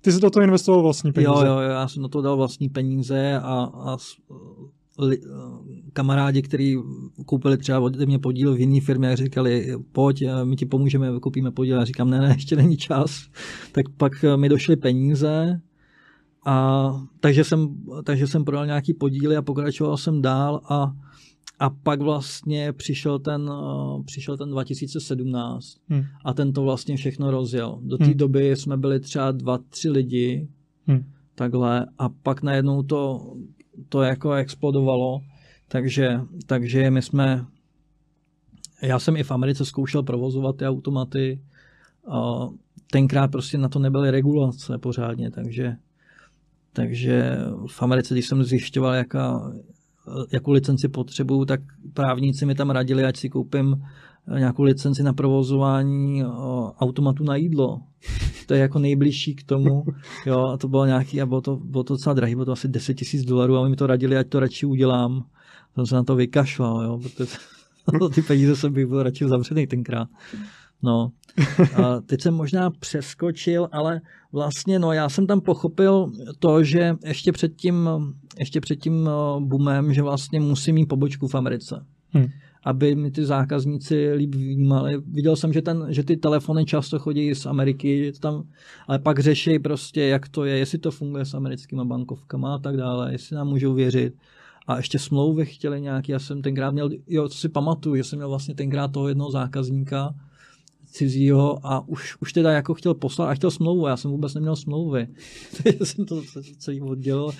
[0.00, 1.30] Ty jsi do toho investoval vlastní peníze.
[1.30, 3.96] jo, jo, já jsem na to dal vlastní peníze a, a
[4.98, 5.20] li,
[5.92, 6.76] kamarádi, kteří
[7.26, 11.76] koupili třeba od mě podíl v jiné firmě, říkali, pojď, my ti pomůžeme, koupíme podíl.
[11.76, 13.22] Já říkám, ne, ne, ještě není čas.
[13.72, 15.60] Tak pak mi došly peníze,
[16.48, 20.92] a takže jsem, takže jsem prodal nějaký podíly a pokračoval jsem dál a,
[21.58, 26.02] a pak vlastně přišel ten, uh, přišel ten 2017 Hm.
[26.24, 27.78] a ten to vlastně všechno rozjel.
[27.82, 28.14] Do té Hmm.
[28.16, 30.48] doby jsme byli třeba dva, tři lidi,
[30.90, 31.04] Hm.
[31.34, 33.32] takhle, a pak najednou to,
[33.88, 35.20] to jako explodovalo,
[35.68, 37.46] takže, takže my jsme,
[38.82, 41.40] já jsem i v Americe zkoušel provozovat ty automaty,
[42.90, 45.76] tenkrát prostě na to nebyly regulace pořádně, takže,
[46.78, 47.36] takže
[47.66, 49.52] v Americe, když jsem zjišťoval, jaká,
[50.32, 51.60] jakou licenci potřebuju, tak
[51.94, 53.82] právníci mi tam radili, ať si koupím
[54.38, 57.80] nějakou licenci na provozování o, automatu na jídlo.
[58.46, 59.84] To je jako nejbližší k tomu.
[60.26, 62.68] Jo, a to bylo nějaký, a bylo to, bylo to docela drahý, bylo to asi
[62.68, 65.24] 10 tisíc dolarů a oni mi to radili, ať to radši udělám.
[65.74, 67.36] Jsem se na to vykašlal, jo, protože
[68.14, 70.08] ty peníze jsem bych byl radši zavřený tenkrát.
[70.82, 71.10] No,
[71.76, 74.00] a teď jsem možná přeskočil, ale
[74.32, 77.88] vlastně, no, já jsem tam pochopil to, že ještě před tím,
[78.38, 81.86] ještě před tím eh, boomem, že vlastně musím mít pobočku v Americe.
[82.14, 82.26] Hm.
[82.64, 85.02] aby mi ty zákazníci líp vnímali.
[85.06, 88.42] Viděl jsem, že, ten, že ty telefony často chodí z Ameriky, tam,
[88.86, 92.76] ale pak řeší prostě, jak to je, jestli to funguje s americkými bankovkama a tak
[92.76, 94.14] dále, jestli nám můžou věřit.
[94.66, 98.18] A ještě smlouvy chtěli nějaký, já jsem tenkrát měl, jo, co si pamatuju, že jsem
[98.18, 100.14] měl vlastně tenkrát toho jednoho zákazníka,
[100.90, 104.56] cizího a už, už teda jako chtěl poslat a chtěl smlouvu, já jsem vůbec neměl
[104.56, 105.08] smlouvy.
[105.62, 106.22] Takže jsem to
[106.58, 107.32] celý oddělal.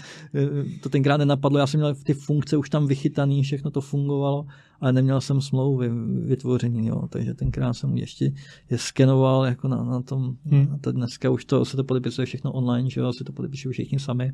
[0.83, 4.47] To tenkrát nenapadlo, já jsem měl ty funkce už tam vychytaný, všechno to fungovalo,
[4.81, 5.91] ale neměl jsem smlouvy
[6.25, 7.09] vytvořený, jo.
[7.09, 8.33] takže tenkrát jsem ještě
[8.71, 10.73] je skenoval jako na, na tom, Hmm.
[10.75, 13.73] a to dneska už to se to podepisuje všechno online, že jo, se to podepisují
[13.73, 14.33] všichni sami.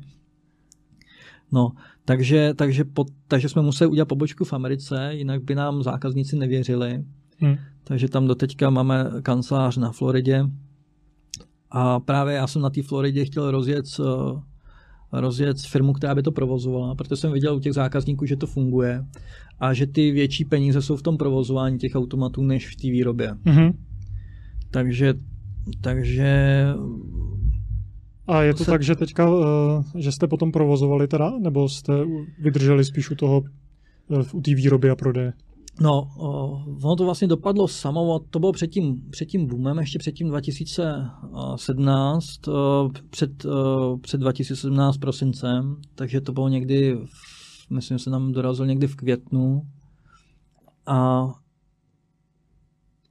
[1.51, 1.71] No,
[2.05, 7.03] takže, takže, po, takže jsme museli udělat pobočku v Americe, jinak by nám zákazníci nevěřili.
[7.41, 7.55] Hm.
[7.83, 10.45] Takže tam doteďka máme kancelář na Floridě.
[11.71, 14.39] A právě já jsem na té Floridě chtěl rozjet, eh,
[15.11, 19.05] rozjet firmu, která by to provozovala, protože jsem viděl u těch zákazníků, že to funguje
[19.59, 23.37] a že ty větší peníze jsou v tom provozování těch automatů, než v té výrobě.
[23.45, 23.77] Mhm.
[24.71, 25.13] Takže,
[25.81, 26.65] takže
[28.27, 31.93] A je to se- tak, že teďka, uh, že jste potom provozovali teda, nebo jste
[32.39, 33.43] vydrželi spíš u toho,
[34.07, 35.33] uh, u té výroby a prodeje?
[35.81, 36.09] No,
[36.83, 40.27] ono to vlastně dopadlo samo, to bylo před tím, před tím boomem, ještě před tím
[40.27, 48.09] 2017, o, před, o, před 2017 prosincem, takže to bylo někdy, v, myslím, že se
[48.09, 49.61] nám dorazil někdy v květnu.
[50.85, 51.25] A,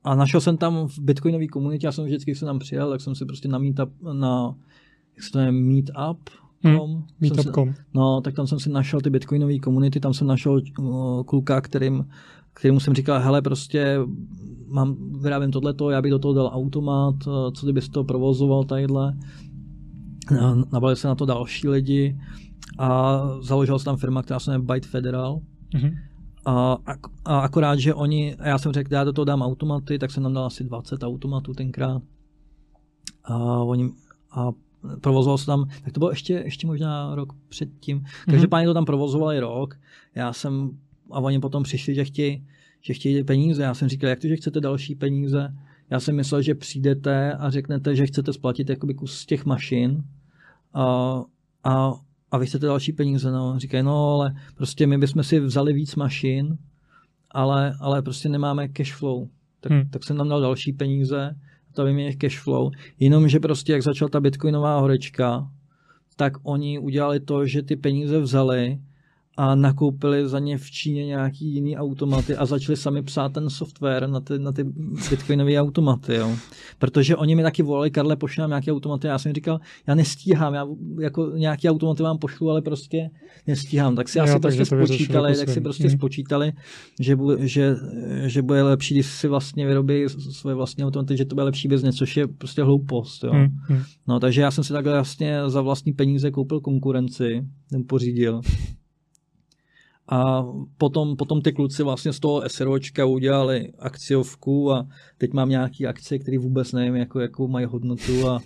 [0.04, 3.00] a našel jsem tam v bitcoinové komunitě, já jsem vždycky, když jsem tam přijel, tak
[3.00, 4.54] jsem si prostě na meetup, na,
[5.16, 6.30] jak se to jmenuje, meetup,
[6.66, 7.74] Hm, si- Meetup.com.
[7.94, 12.04] No, tak tam jsem si našel ty bitcoinové komunity, tam jsem našel uh, kluka, kterým,
[12.54, 13.98] kterému jsem říkal, hele, prostě
[14.66, 19.14] mám, vyrábím tohleto, já bych do toho dal automat, uh, co kdybys to provozoval tadyhle.
[20.72, 22.18] Nabalili se na to další lidi
[22.78, 25.40] a založila se tam firma, která se jmenuje Byte Federal.
[25.74, 25.94] Mhm.
[26.46, 29.98] A, ak- a akorát, že oni, a já jsem řekl, já do toho dám automaty,
[29.98, 32.02] tak jsem tam dal asi 20 automatů tenkrát.
[33.24, 33.90] A oni,
[34.30, 34.52] a
[35.00, 38.04] provozoval se tam, tak to bylo ještě, ještě možná rok předtím.
[38.30, 39.74] Každopádně to tam provozovali rok.
[40.14, 40.70] Já jsem,
[41.10, 42.46] a oni potom přišli, že chtějí,
[42.80, 43.62] že chtějí peníze.
[43.62, 45.54] Já jsem říkal, jak to, že chcete další peníze?
[45.90, 50.04] Já jsem myslel, že přijdete a řeknete, že chcete splatit jakoby kus z těch mašin
[50.74, 51.22] a,
[51.64, 51.92] a,
[52.30, 53.30] a vy chcete další peníze.
[53.30, 53.58] No.
[53.58, 56.58] Říkají, no ale prostě my bychom si vzali víc mašin,
[57.30, 59.28] ale, ale prostě nemáme cash flow.
[59.60, 59.90] Tak, hmm.
[59.90, 61.36] tak jsem tam dal další peníze,
[61.74, 62.70] to mě cash flow.
[62.98, 65.50] Jenomže prostě jak začala ta bitcoinová horečka,
[66.16, 68.78] tak oni udělali to, že ty peníze vzali
[69.36, 74.06] a nakoupili za ně v Číně nějaký jiný automaty a začali sami psát ten software
[74.06, 74.64] na ty, na ty
[75.10, 76.14] bitcoinové automaty.
[76.14, 76.36] Jo.
[76.78, 79.06] Protože oni mi taky volali, Karle, pošli nám nějaké automaty.
[79.06, 80.66] Já jsem říkal, já nestíhám, já
[81.00, 83.10] jako nějaký automaty vám pošlu, ale prostě
[83.46, 83.96] nestíhám.
[83.96, 85.98] Tak si jo, asi prostě spočítali, jako tak si prostě hmm.
[85.98, 86.52] spočítali,
[87.00, 87.76] že, bu, že,
[88.26, 91.84] že bude lepší, když si vlastně vyrobí svoje vlastní automaty, že to bude lepší bez
[91.96, 93.24] což je prostě hloupost.
[93.24, 93.32] Jo.
[93.32, 93.82] Hmm.
[94.08, 98.40] No, takže já jsem si takhle vlastně za vlastní peníze koupil konkurenci, ten pořídil.
[100.08, 100.44] A
[100.78, 104.86] potom, potom ty kluci vlastně z toho SROčka udělali akciovku a
[105.18, 108.40] teď mám nějaký akcie, které vůbec nevím, jako, jakou mají hodnotu a,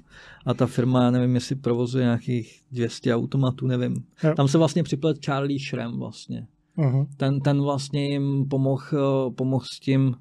[0.47, 3.95] a ta firma, nevím, jestli provozuje nějakých 200 automatů, nevím.
[4.25, 4.35] Jo.
[4.37, 6.47] Tam se vlastně připlet Charlie Shrem vlastně.
[6.79, 7.07] Uh-huh.
[7.17, 10.15] Ten, ten vlastně jim pomohl pomoh s tím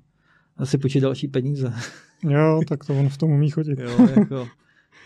[0.57, 1.73] asi počít další peníze.
[2.23, 3.79] Jo, tak to on v tom umí chodit.
[3.79, 4.47] jo, jako,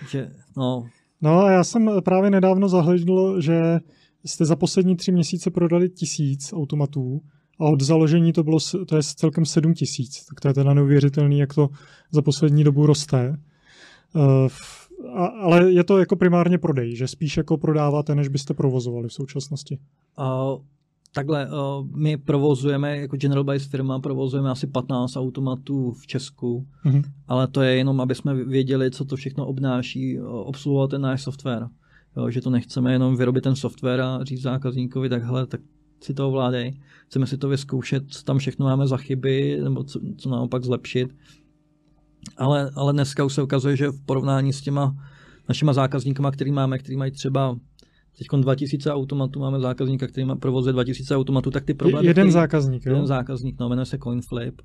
[0.09, 0.87] že, no.
[1.21, 3.79] no a já jsem právě nedávno zahledl, že
[4.25, 7.21] jste za poslední tři měsíce prodali tisíc automatů
[7.59, 8.57] a od založení to bylo
[8.87, 10.25] to je celkem sedm tisíc.
[10.25, 11.69] Tak to je teda neuvěřitelný, jak to
[12.11, 13.37] za poslední dobu roste.
[14.15, 14.51] Uh,
[15.13, 19.13] a, ale je to jako primárně prodej, že spíš jako prodáváte, než byste provozovali v
[19.13, 19.79] současnosti.
[20.19, 20.61] Uh,
[21.13, 27.03] takhle, uh, my provozujeme, jako General Bice firma, provozujeme asi 15 automatů v Česku, uh-huh.
[27.27, 31.67] ale to je jenom, aby jsme věděli, co to všechno obnáší, obsluhovat ten náš software.
[32.17, 35.61] Jo, že to nechceme jenom vyrobit ten software a říct zákazníkovi takhle, tak
[36.03, 36.79] si to ovládej.
[37.07, 41.15] Chceme si to vyzkoušet, co tam všechno máme za chyby, nebo co, co naopak zlepšit.
[42.37, 44.95] Ale, ale dneska už se ukazuje, že v porovnání s těma
[45.49, 47.57] našima zákazníkama, který máme, který mají třeba
[48.17, 52.07] teď 2000 automatů, máme zákazníka, který má provozuje 2000 automatů, tak ty problémy...
[52.07, 52.93] Jeden který, zákazník, jo?
[52.93, 54.61] Jeden zákazník, no, jmenuje se CoinFlip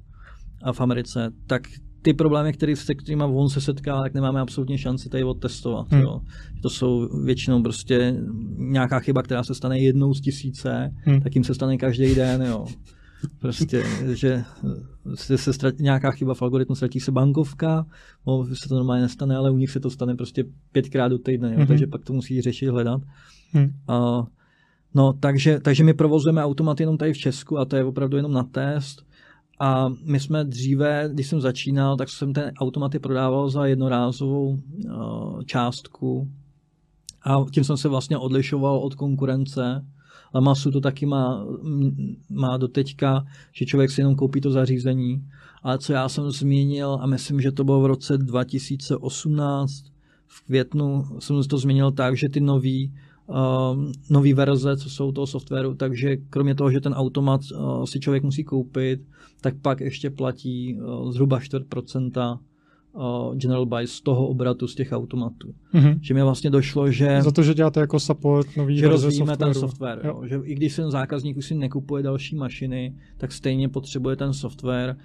[0.62, 1.62] a v Americe, tak
[2.06, 5.92] ty problémy, který, se kterými on se setká, tak nemáme absolutně šanci tady odtestovat.
[5.92, 6.00] Hmm.
[6.00, 6.20] Jo.
[6.62, 8.16] To jsou většinou prostě
[8.56, 11.20] nějaká chyba, která se stane jednou z tisíce, hmm.
[11.20, 12.42] tak jim se stane každý den.
[12.42, 12.66] Jo.
[13.40, 14.44] Prostě, že
[15.14, 17.86] se, se ztratí, nějaká chyba v algoritmu, ztratí se bankovka,
[18.26, 21.48] no, se to normálně nestane, ale u nich se to stane prostě pětkrát do týdne,
[21.50, 21.66] jo, hmm.
[21.66, 23.02] takže pak to musí řešit, hledat.
[23.52, 23.68] Hmm.
[23.88, 24.26] A,
[24.94, 28.32] no, takže, takže my provozujeme automaty jenom tady v Česku a to je opravdu jenom
[28.32, 29.05] na test.
[29.58, 34.48] A my jsme dříve, když jsem začínal, tak jsem ten automaty prodával za jednorázovou
[34.84, 36.30] uh, částku.
[37.22, 39.86] A tím jsem se vlastně odlišoval od konkurence.
[40.34, 41.46] Lamasu to taky má,
[42.30, 45.28] má do teďka, že člověk si jenom koupí to zařízení.
[45.62, 49.84] Ale co já jsem změnil, a myslím, že to bylo v roce 2018,
[50.26, 52.94] v květnu jsem to změnil tak, že ty nový
[53.26, 53.36] uh,
[54.10, 58.22] nový verze, co jsou toho softwaru, takže kromě toho, že ten automat uh, si člověk
[58.22, 59.00] musí koupit,
[59.40, 62.38] tak pak ještě platí uh, zhruba 4%
[62.92, 65.54] uh, General Buy z toho obratu z těch automatů.
[65.74, 65.98] Mm-hmm.
[66.02, 67.22] Že mi vlastně došlo, že...
[67.22, 69.52] Za to, že děláte jako support nový že rozvíjíme softwaru.
[69.52, 70.00] ten software.
[70.04, 70.20] Jo.
[70.22, 70.28] Jo.
[70.28, 74.96] Že i když ten zákazník už si nekupuje další mašiny, tak stejně potřebuje ten software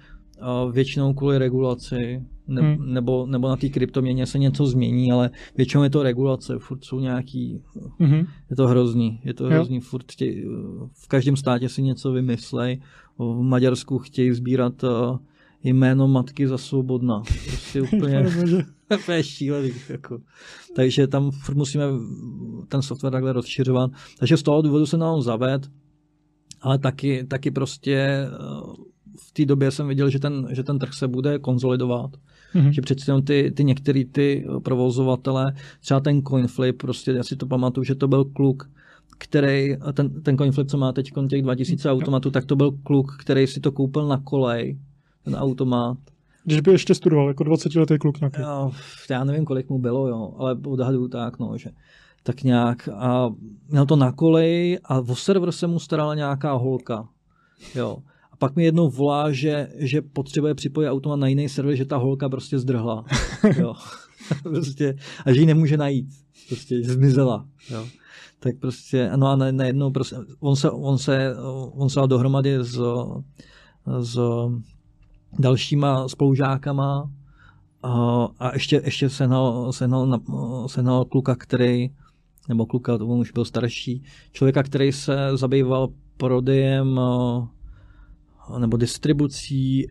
[0.72, 2.92] většinou kvůli regulaci, ne, hmm.
[2.92, 7.00] nebo, nebo na té kryptoměně se něco změní, ale většinou je to regulace, furt jsou
[7.00, 7.62] nějaký,
[7.98, 8.26] hmm.
[8.50, 9.80] je to hrozný, je to hrozný, jo.
[9.80, 10.46] furt chtěj,
[10.92, 12.80] v každém státě si něco vymyslej,
[13.18, 15.18] v Maďarsku chtějí sbírat uh,
[15.64, 18.26] jméno matky za svobodná, prostě úplně,
[19.02, 20.18] úplně šílený, jako.
[20.76, 21.84] takže tam furt musíme
[22.68, 25.70] ten software takhle rozšiřovat, takže z toho důvodu se nám zaved,
[26.60, 28.74] ale taky, taky prostě uh,
[29.18, 32.10] v té době jsem viděl, že ten, že ten trh se bude konzolidovat.
[32.54, 32.70] Mm-hmm.
[32.70, 37.84] Že přeci ty, ty některý ty provozovatele, třeba ten CoinFlip, prostě já si to pamatuju,
[37.84, 38.70] že to byl kluk,
[39.18, 43.46] který, ten, ten CoinFlip, co má teď těch 2000 automatů, tak to byl kluk, který
[43.46, 44.78] si to koupil na kolej,
[45.24, 45.98] ten automat.
[46.44, 48.70] Když by ještě studoval, jako 20 letý kluk na já,
[49.10, 51.70] já nevím, kolik mu bylo, jo, ale odhaduju tak, no, že
[52.22, 53.30] tak nějak a
[53.68, 57.08] měl to na koleji a o server se mu starala nějaká holka,
[57.74, 57.98] jo
[58.42, 62.28] pak mi jednou volá, že, že potřebuje připojit automat na jiný server, že ta holka
[62.28, 63.04] prostě zdrhla.
[63.58, 63.74] jo.
[64.42, 66.08] prostě, a že ji nemůže najít.
[66.48, 67.46] Prostě zmizela.
[67.70, 67.86] Jo.
[68.38, 71.36] Tak prostě, no a najednou prostě, on se, on se,
[71.72, 72.80] on se dal dohromady s,
[74.00, 74.20] s
[75.38, 77.10] dalšíma spolužákama
[78.38, 80.20] a ještě, ještě sehnal, sehnal,
[80.66, 81.90] sehnal kluka, který,
[82.48, 84.02] nebo kluka, to už byl starší,
[84.32, 87.00] člověka, který se zabýval prodejem
[88.58, 89.86] nebo distribucí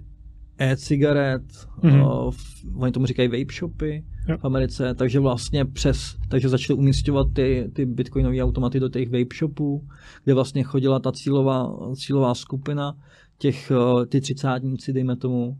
[0.57, 1.43] e-cigaret,
[1.83, 2.33] mm-hmm.
[2.75, 4.37] oni tomu říkají vape shopy jo.
[4.37, 9.35] v Americe, takže vlastně přes, takže začali umístěvat ty, ty bitcoinové automaty do těch vape
[9.39, 9.87] shopů,
[10.23, 12.95] kde vlastně chodila ta cílová, cílová skupina,
[13.37, 13.71] těch,
[14.09, 15.57] ty třicátníci, dejme tomu,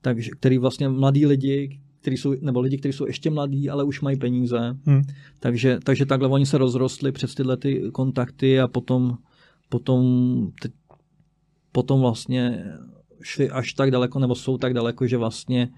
[0.00, 4.00] takže, který vlastně mladí lidi, který jsou, nebo lidi, kteří jsou ještě mladí, ale už
[4.00, 4.76] mají peníze.
[4.84, 5.02] Hmm.
[5.38, 9.18] Takže, takže takhle oni se rozrostli přes tyhle ty kontakty a potom,
[9.68, 10.02] potom,
[10.62, 10.68] ty,
[11.72, 12.64] potom vlastně
[13.22, 15.68] šli až tak daleko, nebo jsou tak daleko, že vlastně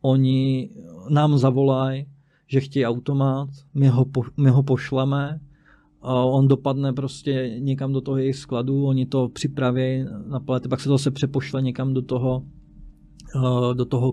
[0.00, 0.70] oni
[1.08, 2.06] nám zavolají,
[2.46, 5.40] že chtějí automat, my ho, po, my ho pošleme,
[6.02, 10.80] a on dopadne prostě někam do toho jejich skladu, oni to připraví na palety, pak
[10.80, 12.44] se to zase přepošle někam do toho,
[13.36, 14.12] eh, do toho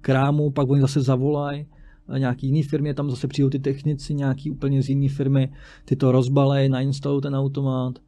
[0.00, 1.66] krámu, pak oni zase zavolají
[2.18, 5.52] nějaký jiný firmě, tam zase přijdou ty technici, nějaký úplně z jiné firmy,
[5.84, 7.98] ty to rozbalej, nainstalují ten automat,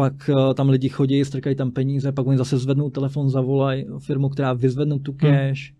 [0.00, 4.28] pak uh, tam lidi chodí, strkají tam peníze, pak oni zase zvednou telefon, zavolají firmu,
[4.28, 5.20] která vyzvedne tu hmm.
[5.20, 5.72] cash.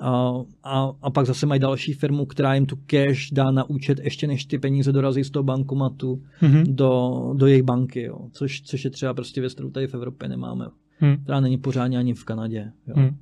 [0.00, 0.08] Hmm.
[0.08, 3.98] A, a, a pak zase mají další firmu, která jim tu cash dá na účet
[3.98, 6.64] ještě než ty peníze dorazí z toho bankomatu hmm.
[6.68, 8.18] do, do jejich banky, jo.
[8.32, 10.66] Což, což je třeba prostě věc, kterou tady v Evropě nemáme.
[10.98, 11.16] Hmm.
[11.16, 12.72] Která není pořádně ani v Kanadě.
[12.86, 12.94] Jo.
[12.96, 13.16] Hmm.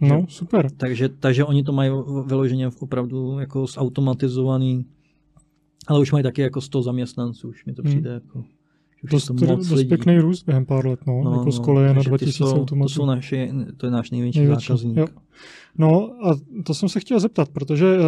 [0.00, 0.70] No, super.
[0.70, 1.90] Takže, takže oni to mají
[2.26, 4.84] vyloženě opravdu jako zautomatizovaný,
[5.86, 7.90] ale už mají taky jako 100 zaměstnanců, už mi to hmm.
[7.90, 8.44] přijde jako
[9.10, 12.82] Dost, dost pěkný růst během pár let, no, no jako z koleje na 2000 automatů.
[12.82, 14.96] To, jsou naši, to je náš největší, největší zákazník.
[14.96, 15.06] Jo.
[15.78, 16.36] No a
[16.66, 18.04] to jsem se chtěl zeptat, protože uh,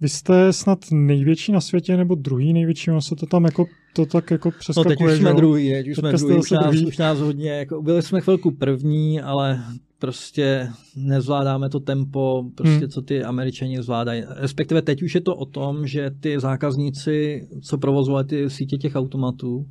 [0.00, 3.66] vy jste snad největší na světě, nebo druhý největší, ono se to tam jako
[3.96, 4.96] to tak jako přeskakuje.
[5.00, 6.86] No teď už jsme druhý, teď už jsme druhý, už nás, druhý.
[6.86, 9.64] už nás hodně, jako, byli jsme chvilku první, ale
[9.98, 12.88] prostě nezvládáme to tempo, prostě hmm.
[12.88, 14.22] co ty američani zvládají.
[14.28, 18.96] Respektive teď už je to o tom, že ty zákazníci, co provozovali ty sítě těch
[18.96, 19.66] automatů,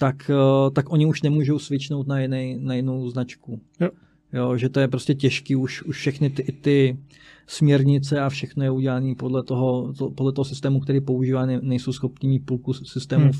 [0.00, 3.60] tak, eh, tak oni už nemůžou switchnout na, jiný, na jinou značku.
[3.80, 3.88] Jo.
[4.32, 6.98] Jo, že to je prostě těžký, už, už všechny ty, ty
[7.46, 11.92] směrnice a všechno je udělané podle toho, to, podle toho systému, který používá, ne, nejsou
[11.92, 13.32] schopní půlku systému hmm.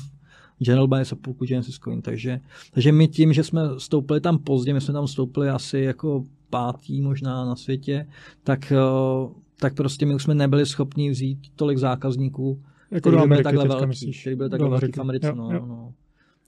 [0.59, 2.01] General Bias a půlku Genesis Coin.
[2.01, 2.39] Takže,
[2.71, 7.01] takže my tím, že jsme stoupili tam pozdě, my jsme tam stoupili asi jako pátý
[7.01, 8.07] možná na světě,
[8.43, 13.43] tak, eh, tak prostě my už jsme nebyli schopni vzít tolik zákazníků, jako který byli
[13.43, 15.27] takhle velký, který byli takhle velký v Americe.
[15.27, 15.65] Jo, no, jo.
[15.65, 15.93] No.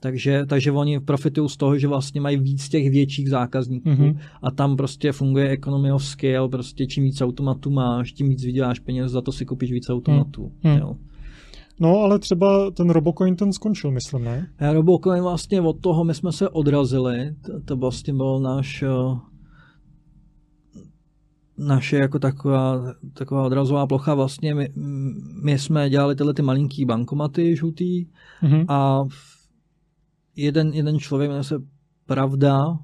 [0.04, 4.18] Takže, takže oni profitují z toho, že vlastně mají víc těch větších zákazníků mm-hmm.
[4.42, 8.78] a tam prostě funguje economy of scale, prostě čím víc automatů máš, tím víc vyděláš
[8.78, 10.52] peněz, za to si koupíš víc automatů.
[10.64, 10.78] Mm-hmm.
[10.78, 10.96] Jo.
[11.80, 14.46] No, ale třeba ten Robocoin ten skončil, myslím, ne?
[14.58, 18.88] A Robocoin vlastně od toho my jsme se odrazili, to, to vlastně byl náš eh,
[21.58, 24.68] naše jako taková, taková odrazová plocha vlastně, my,
[25.44, 28.06] my jsme dělali tyhle ty malinký bankomaty žlutý
[28.42, 28.64] mm-hmm.
[28.68, 29.04] a
[30.36, 31.62] jeden, jeden člověk, jmenuje se
[32.06, 32.78] Pravda,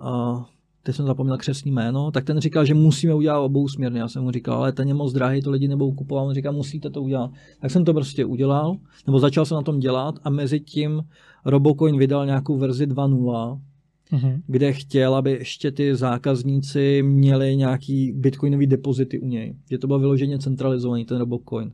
[0.00, 0.44] a
[0.82, 4.00] teď jsem zapomněl křesní jméno, tak ten říkal, že musíme udělat obou směrně.
[4.00, 6.26] Já jsem mu říkal, ale ten je moc drahý, to lidi nebudou kupovat.
[6.26, 7.30] On říkal, musíte to udělat.
[7.60, 11.02] Tak jsem to prostě udělal, nebo začal jsem na tom dělat a mezi tím
[11.44, 13.60] Robocoin vydal nějakou verzi 2.0,
[14.12, 14.40] uh-huh.
[14.46, 19.56] kde chtěl, aby ještě ty zákazníci měli nějaký bitcoinový depozity u něj.
[19.70, 21.72] Že to bylo vyloženě centralizovaný, ten Robocoin.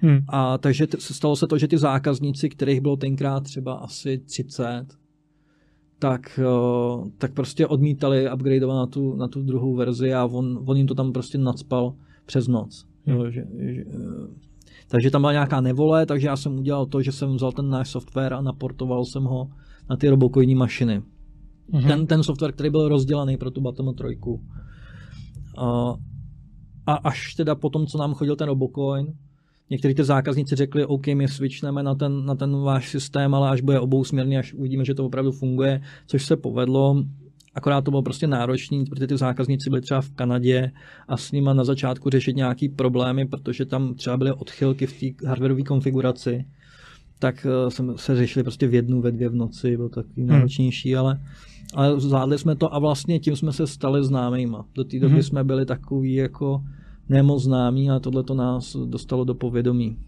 [0.00, 0.18] Hmm.
[0.28, 4.86] A takže t- stalo se to, že ty zákazníci, kterých bylo tenkrát třeba asi 30,
[5.98, 10.76] tak, uh, tak prostě odmítali upgradeovat na tu, na tu druhou verzi a on, on
[10.76, 11.94] jim to tam prostě nadspal
[12.26, 12.86] přes noc.
[13.06, 13.16] Hmm.
[13.16, 14.26] Jo, že, že, uh,
[14.88, 17.90] takže tam byla nějaká nevole, takže já jsem udělal to, že jsem vzal ten náš
[17.90, 19.50] software a naportoval jsem ho
[19.90, 21.02] na ty robokojní mašiny.
[21.72, 21.88] Hmm.
[21.88, 24.40] Ten, ten software, který byl rozdělaný pro tu Batomu trojku.
[25.62, 25.96] Uh,
[26.86, 29.06] a až teda potom, co nám chodil ten Robocoin,
[29.70, 33.60] Někteří ty zákazníci řekli, OK, my switchneme na ten, na ten váš systém, ale až
[33.60, 37.04] bude obousměrný, až uvidíme, že to opravdu funguje, což se povedlo.
[37.54, 40.70] Akorát to bylo prostě náročný, protože ty zákazníci byli třeba v Kanadě
[41.08, 45.26] a s nimi na začátku řešit nějaký problémy, protože tam třeba byly odchylky v té
[45.28, 46.44] hardwareové konfiguraci.
[47.18, 50.26] Tak eh, jsme se řešili prostě v jednu, ve dvě v noci, bylo takový hmm.
[50.26, 51.20] náročnější, ale,
[51.74, 54.64] ale zvládli jsme to a vlastně tím jsme se stali známýma.
[54.74, 55.22] Do té doby hmm.
[55.22, 56.62] jsme byli takový jako
[57.10, 59.98] nemoc známý a tohle to nás dostalo do povědomí.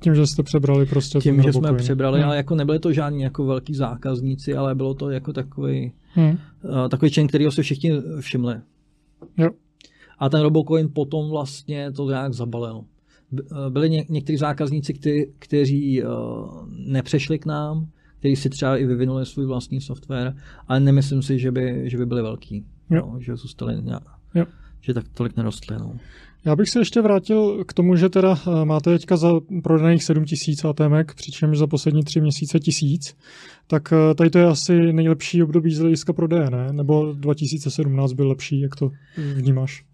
[0.00, 2.26] Tím, že jste přebrali prostě Tím, že jsme přebrali, hmm.
[2.28, 6.38] ale jako nebyly to žádní jako velký zákazníci, ale bylo to jako takový, hmm.
[6.62, 8.54] uh, takový člen, kterýho se všichni všimli.
[9.36, 9.48] Jo.
[10.18, 12.84] A ten Robocoin potom vlastně to nějak zabalil.
[13.38, 16.08] Eh, byli ně, někteří zákazníci, kteří, kteří uh,
[16.68, 17.88] nepřešli k nám,
[18.18, 20.36] kteří si třeba i vyvinuli svůj vlastní software,
[20.68, 22.64] ale nemyslím si, že by, že by byli velký.
[22.90, 23.10] Jo.
[23.12, 24.02] No, že zůstali nějak.
[24.34, 24.46] Jo
[24.86, 25.76] že tak tolik nerostly.
[25.78, 25.98] No.
[26.46, 30.24] Já bych se ještě vrátil k tomu, že teda eh, máte teďka za prodaných 7
[30.24, 33.16] tisíc ATMek, přičemž za poslední tři měsíce tisíc.
[33.66, 36.72] Tak eh, tady to je asi nejlepší období z hlediska prodeje, ne?
[36.72, 38.90] Nebo 2017 byl lepší, jak to
[39.34, 39.84] vnímáš?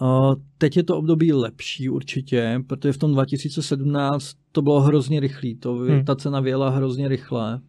[0.00, 5.50] Uh, teď je to období lepší určitě, protože v tom 2017 to bylo hrozně rychlé.
[5.60, 6.04] To, hmm.
[6.04, 7.60] Ta cena věla hrozně rychle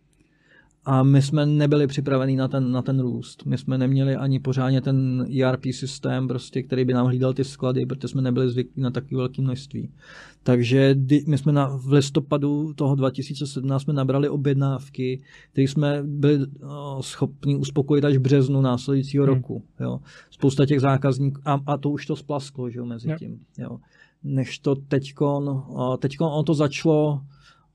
[0.90, 3.46] a my jsme nebyli připraveni na ten, na ten růst.
[3.46, 7.86] My jsme neměli ani pořádně ten ERP systém, prostě, který by nám hlídal ty sklady,
[7.86, 9.92] protože jsme nebyli zvyklí na takové velké množství.
[10.44, 10.96] Takže
[11.28, 15.22] my jsme na, v listopadu toho 2017 jsme nabrali objednávky,
[15.52, 19.36] které jsme byli o, schopni uspokojit až v březnu následujícího hmm.
[19.36, 19.64] roku.
[19.80, 20.00] Jo.
[20.32, 23.40] Spousta těch zákazníků, a, a to už to splasklo že, mezi tím.
[23.58, 23.80] Jo.
[24.24, 25.64] Než to teďkon,
[26.00, 27.22] teďkon on to začalo,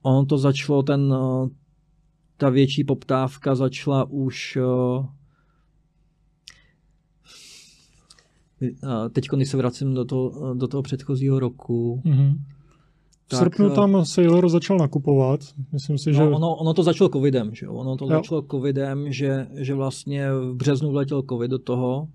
[0.02, 1.14] on to začalo ten,
[2.42, 4.58] ta větší poptávka začala už
[9.12, 12.38] teď, když se vracím do toho, do toho předchozího roku, mm-hmm.
[13.32, 15.40] V srpnu tam Sailor začal nakupovat.
[15.72, 16.22] Myslím si, no, že...
[16.22, 17.74] Ono, ono to začalo covidem, že jo?
[17.74, 18.10] Ono to jo.
[18.10, 22.08] začalo covidem, že, že vlastně v březnu vletěl covid do toho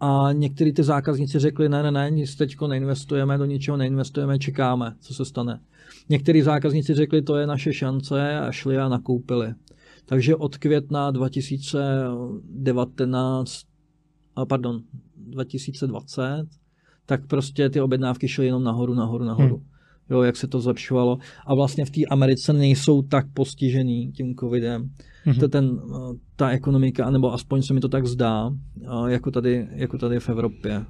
[0.00, 4.94] a některý ty zákazníci řekli, ne, ne, ne, nic teďko neinvestujeme, do ničeho neinvestujeme, čekáme,
[5.00, 5.60] co se stane.
[6.08, 9.54] Někteří zákazníci řekli, to je naše šance a šli a nakoupili.
[10.06, 13.62] Takže od května 2019,
[14.36, 14.82] a pardon,
[15.16, 16.46] 2020,
[17.06, 19.56] tak prostě ty objednávky šly jenom nahoru, nahoru, nahoru.
[19.56, 19.64] Hmm.
[20.10, 21.18] Jo, jak se to zlepšovalo.
[21.46, 24.90] A vlastně v té Americe nejsou tak postižený tím covidem.
[25.24, 25.34] Hmm.
[25.34, 25.80] To ten,
[26.40, 28.52] ta ekonomika, nebo aspoň se mi to tak zdá,
[29.06, 30.84] jako tady, jako tady v Evropě.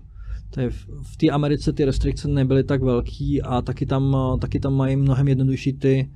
[0.50, 0.60] To
[1.02, 5.28] v té Americe ty restrikce nebyly tak velký a taky tam, taky tam mají mnohem
[5.28, 6.10] jednodušší ty,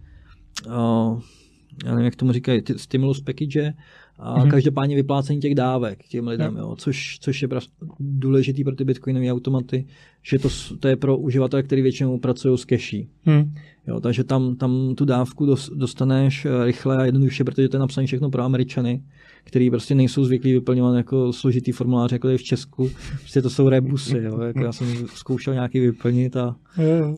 [1.85, 3.75] já nevím, jak tomu říkají, ty stimulus package
[4.19, 4.51] a mm-hmm.
[4.51, 7.49] každopádně vyplácení těch dávek těm lidem, jo, což, což je
[8.01, 9.87] důležitý pro ty bitcoinové automaty,
[10.23, 10.49] že to,
[10.81, 13.09] to je pro uživatele, který většinou pracují s cashi.
[13.27, 13.55] Mm.
[13.87, 18.07] Jo, takže tam, tam tu dávku dostaneš eh, rychle a jednoduše, protože to je napsané
[18.07, 19.03] všechno pro Američany
[19.45, 22.91] který prostě nejsou zvyklí vyplňovat jako složitý formulář, jako je v Česku.
[23.21, 24.41] Prostě to jsou rebusy, jo.
[24.41, 26.57] Jako já jsem zkoušel nějaký vyplnit a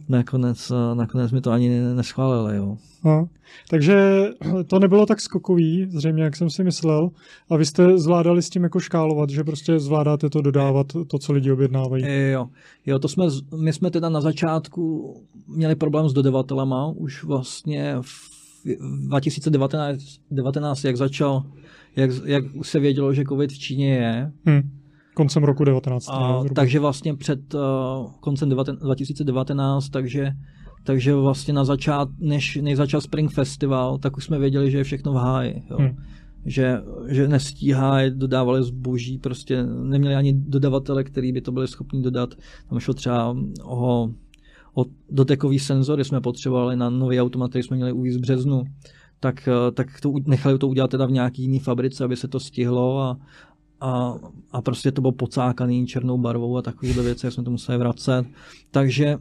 [0.08, 2.76] nakonec, nakonec mi to ani neschválili, jo.
[3.04, 3.28] No,
[3.70, 4.24] takže
[4.66, 7.10] to nebylo tak skokový, zřejmě, jak jsem si myslel.
[7.50, 11.32] A vy jste zvládali s tím jako škálovat, že prostě zvládáte to dodávat, to, co
[11.32, 12.04] lidi objednávají.
[12.32, 12.48] Jo,
[12.86, 15.14] jo to jsme, my jsme teda na začátku
[15.48, 18.36] měli problém s dodavatelema, už vlastně v
[19.06, 20.00] 2019,
[20.30, 21.42] 19, jak začal
[21.96, 24.32] jak, jak se vědělo, že COVID v Číně je.
[24.46, 24.70] Hmm.
[25.14, 26.08] Koncem roku 19.
[26.08, 27.60] A, takže vlastně před uh,
[28.20, 30.32] koncem 19, 2019, takže
[30.86, 34.84] takže vlastně na začát, než, než začal Spring Festival, tak už jsme věděli, že je
[34.84, 35.62] všechno v háji.
[35.70, 35.76] Jo.
[35.78, 35.96] Hmm.
[36.44, 36.78] Že,
[37.08, 42.34] že nestíhají, dodávali zboží, prostě neměli ani dodavatele, který by to byli schopni dodat.
[42.68, 44.10] Tam šlo třeba o,
[44.74, 48.64] o dotekový senzory, jsme potřebovali na nový automat, který jsme měli uvízt v březnu
[49.26, 52.40] tak, eh, tak to nechali to udělat teda v nějaký jiný fabrice, aby se to
[52.40, 53.18] stihlo a,
[53.80, 54.14] a,
[54.52, 58.26] a prostě to bylo pocákaný černou barvou a takovýhle věci, jak jsme to museli vracet.
[58.70, 59.18] Takže,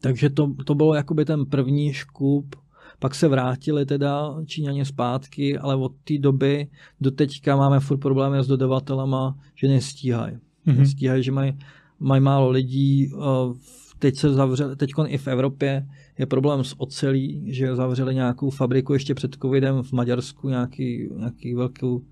[0.00, 2.56] takže to, to bylo jakoby ten první škup,
[2.98, 6.68] pak se vrátili teda Číňaně zpátky, ale od té doby
[7.00, 10.36] do teďka máme furt problémy s dodavatelama, že nestíhají.
[10.66, 10.78] Mm-hmm.
[10.78, 11.58] Nestíhají, že mají,
[12.00, 13.56] mají málo lidí, uh,
[14.00, 15.86] Teď se zavřeli, teď i v Evropě
[16.20, 21.54] je problém s ocelí, že zavřeli nějakou fabriku ještě před covidem v Maďarsku, nějaký, nějaký
[21.54, 22.02] velkou,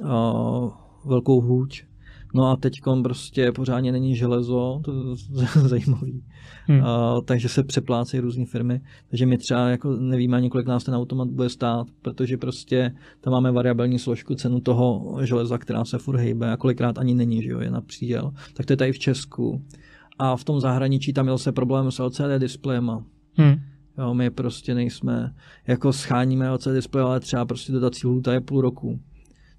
[0.00, 0.70] uh,
[1.04, 1.84] velkou hůč.
[2.34, 4.92] No a teď prostě pořádně není železo, to
[5.40, 6.24] je zajímavý.
[6.66, 6.78] Hmm.
[6.78, 6.86] Uh,
[7.24, 8.80] takže se přeplácejí různé firmy.
[9.08, 13.32] Takže my třeba jako nevíme ani, kolik nás ten automat bude stát, protože prostě tam
[13.32, 17.50] máme variabilní složku cenu toho železa, která se furt hejbe a kolikrát ani není, že
[17.50, 18.32] jo, je na příděl.
[18.54, 19.62] Tak to je tady v Česku
[20.18, 23.04] a v tom zahraničí tam měl se problém s LCD displejema.
[23.34, 23.54] Hmm.
[23.98, 25.34] Jo, my prostě nejsme,
[25.66, 29.00] jako scháníme LCD displeje, ale třeba prostě dodací lhůta je půl roku.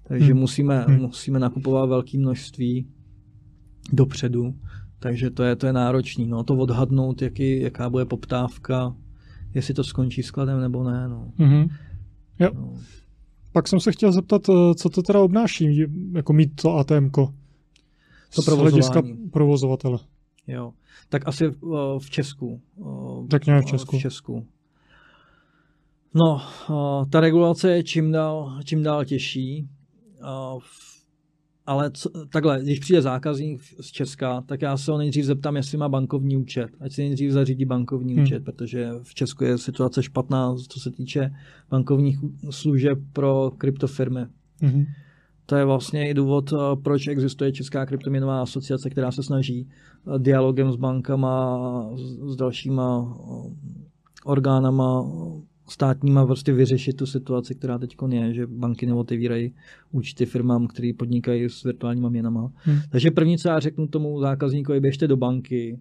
[0.02, 0.40] Takže hmm.
[0.40, 1.00] musíme, hmm.
[1.00, 2.86] musíme nakupovat velké množství
[3.92, 4.54] dopředu.
[4.98, 6.26] Takže to je, to je náročný.
[6.26, 8.96] No, to odhadnout, jaký, jaká bude poptávka,
[9.54, 11.08] jestli to skončí skladem nebo ne.
[11.08, 11.32] No.
[11.36, 11.68] Hmm.
[12.40, 12.50] Jo.
[12.54, 12.74] No.
[13.52, 17.10] Pak jsem se chtěl zeptat, eh, co to teda obnáší, jako mít to ATM.
[17.10, 19.16] To provozování.
[19.32, 19.98] provozovatele.
[20.46, 20.72] Jo.
[21.08, 22.60] Tak asi uh, v Česku.
[22.76, 23.98] Uh, tak nějak v Česku.
[23.98, 24.46] V Česku.
[26.14, 26.40] No,
[26.70, 29.68] uh, ta regulace je čím dál, čím dál těžší.
[30.20, 30.62] Uh,
[31.66, 35.78] ale co, takhle, když přijde zákazník z Česka, tak já se ho nejdřív zeptám, jestli
[35.78, 36.70] má bankovní účet.
[36.80, 38.22] Ať si nejdřív zařídí bankovní hmm.
[38.22, 41.30] účet, protože v Česku je situace špatná, co se týče
[41.70, 42.18] bankovních
[42.50, 44.20] služeb pro kryptofirmy.
[44.62, 44.84] Hmm.
[45.46, 50.18] To je vlastně i důvod, eh, proč existuje Česká kryptoměnová asociace, která se snaží eh,
[50.18, 51.90] dialogem s bankama,
[52.26, 53.18] s dalšíma
[54.24, 55.10] orgánama
[55.68, 59.54] státníma prostě vyřešit tu situaci, která teď je, že banky neotevírají
[59.92, 62.52] účty firmám, které podnikají s virtuálníma měnama.
[62.54, 62.78] Hmm.
[62.90, 65.78] Takže první, co já řeknu tomu zákazníkovi, běžte do banky,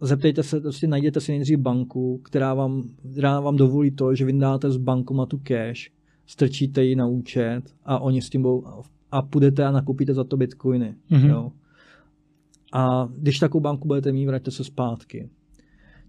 [0.00, 4.70] zeptejte se, prostě najděte si nejdřív banku, která vám, která vám dovolí to, že vyndáte
[4.70, 5.90] z bankomatu cash,
[6.28, 8.64] strčíte ji na účet a oni s tím budou,
[9.10, 10.94] a půjdete a nakoupíte za to bitcoiny.
[11.10, 11.28] Mm-hmm.
[11.28, 11.52] Jo.
[12.72, 15.30] A když takovou banku budete mít, vraťte se zpátky.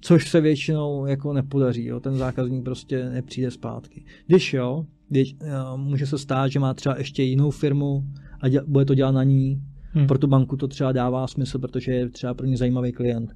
[0.02, 2.00] Což se většinou jako nepodaří, jo.
[2.00, 4.06] ten zákazník prostě nepřijde zpátky.
[4.28, 8.04] Když jo, když, jo, může se stát, že má třeba ještě jinou firmu
[8.42, 9.62] a děl, bude to dělat na ní,
[9.92, 10.08] hmm.
[10.08, 13.30] pro tu banku to třeba dává smysl, protože je třeba pro ně zajímavý klient.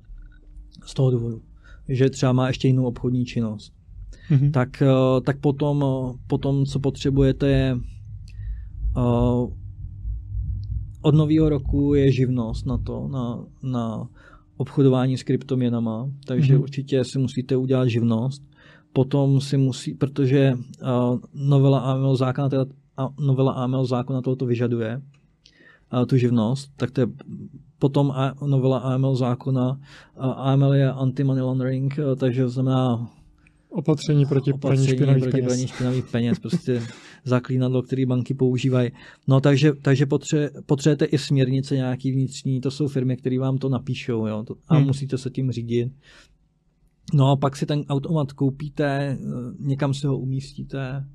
[0.86, 1.42] Z toho důvodu,
[1.90, 3.83] že třeba má ještě jinou obchodní činnost.
[4.30, 4.52] Hmm.
[4.52, 7.78] Tak, eh, tak potom, eh, potom, co potřebujete, je
[8.98, 9.54] uh,
[11.02, 14.08] od nového roku je živnost na to, na, na
[14.58, 16.62] obchodování s kryptoměnama, takže mm-hmm.
[16.62, 18.44] určitě si musíte udělat živnost.
[18.94, 22.66] Potom si musí, protože uh, novela AML zákona, teda,
[23.00, 25.02] uh, novela AML zákona tohoto vyžaduje,
[25.94, 27.08] uh, tu živnost, tak to je
[27.80, 29.72] potom a, novela AML zákona.
[29.72, 33.10] Uh, AML je anti-money laundering, uh, takže znamená
[33.74, 35.70] Opatření proti praní špinavých proti peněz.
[35.70, 36.82] špinavých peněz, prostě
[37.26, 38.92] zaklínadlo, které banky používají.
[39.28, 43.70] No takže, takže potře, potřebujete i směrnice nějaký vnitřní, to jsou firmy, které vám to
[43.70, 44.88] napíšou jo, to, a hmm.
[44.88, 45.92] musíte se tím řídit.
[47.14, 49.18] No a pak si ten automat koupíte,
[49.60, 51.06] někam si ho umístíte,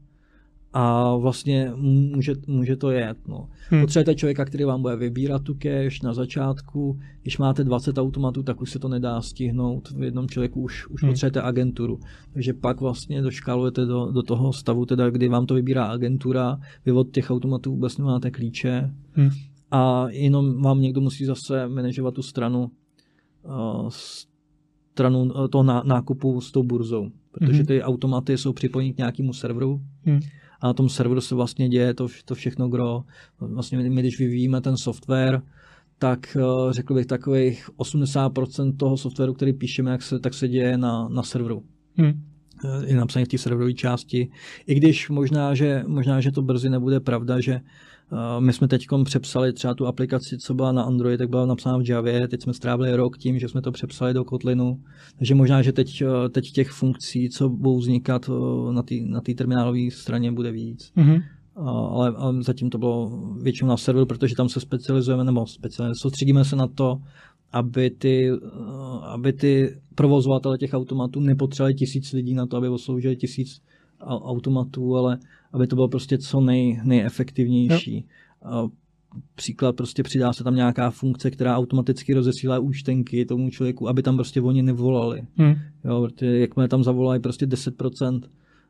[0.72, 3.18] a vlastně může, může to jet.
[3.28, 3.48] No.
[3.70, 3.80] Hmm.
[3.80, 6.98] Potřebujete člověka, který vám bude vybírat tu cash na začátku.
[7.22, 9.90] Když máte 20 automatů, tak už se to nedá stihnout.
[9.90, 11.12] V jednom člověku už, už hmm.
[11.12, 12.00] potřebujete agenturu.
[12.32, 16.92] Takže pak vlastně doškálujete do, do toho stavu, teda, kdy vám to vybírá agentura, vy
[16.92, 19.30] od těch automatů vůbec nemáte klíče hmm.
[19.70, 22.70] a jenom vám někdo musí zase manažovat tu stranu,
[23.42, 27.10] uh, stranu uh, toho nákupu s tou burzou.
[27.32, 27.66] Protože hmm.
[27.66, 29.80] ty automaty jsou připojeny k nějakému serveru.
[30.04, 30.20] Hmm
[30.60, 33.04] a na tom serveru se vlastně děje to, to všechno gro.
[33.40, 35.42] Vlastně my, když vyvíjíme ten software,
[35.98, 40.78] tak eh, řekl bych takových 80% toho softwaru, který píšeme, jak se, tak se děje
[40.78, 41.62] na, na serveru.
[41.94, 42.22] Hmm.
[42.86, 44.30] Je napsané v té serverové části.
[44.66, 47.60] I když možná že, možná, že to brzy nebude pravda, že
[48.38, 51.88] my jsme teď přepsali třeba tu aplikaci, co byla na Android, tak byla napsána v
[51.88, 54.80] Javě, teď jsme strávili rok tím, že jsme to přepsali do Kotlinu,
[55.18, 58.30] takže možná, že teď, teď těch funkcí, co budou vznikat
[58.70, 60.92] na té na terminálové straně, bude víc.
[60.96, 61.22] Mm-hmm.
[61.56, 63.10] Ale, ale zatím to bylo
[63.42, 66.98] většinou na serveru, protože tam se specializujeme, nebo specializujeme, soustředíme se na to,
[67.52, 68.30] aby ty,
[69.02, 73.60] aby ty provozovatele těch automatů nepotřebovali tisíc lidí na to, aby obsloužili tisíc
[74.00, 75.18] automatů, ale
[75.52, 78.06] aby to bylo prostě co nej, nejefektivnější.
[78.52, 78.70] Jo.
[79.34, 84.16] Příklad, prostě přidá se tam nějaká funkce, která automaticky rozesílá účtenky tomu člověku, aby tam
[84.16, 85.22] prostě oni nevolali.
[85.36, 85.54] Hmm.
[85.84, 88.20] Jo, protože jakmile tam zavolají prostě 10%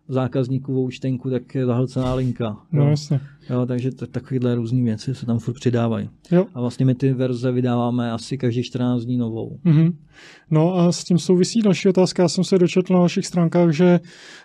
[0.08, 2.56] zákazníků účtenku, tak je zahlcená linka.
[2.72, 2.90] No, jo.
[2.90, 3.20] jasně.
[3.50, 6.10] Jo, takže t- takovéhle různé věci se tam furt přidávají.
[6.32, 6.46] Jo.
[6.54, 9.58] A vlastně my ty verze vydáváme asi každý 14 dní novou.
[9.64, 9.92] Mm-hmm.
[10.50, 12.22] No a s tím souvisí další otázka.
[12.22, 14.00] Já jsem se dočetl na vašich stránkách, že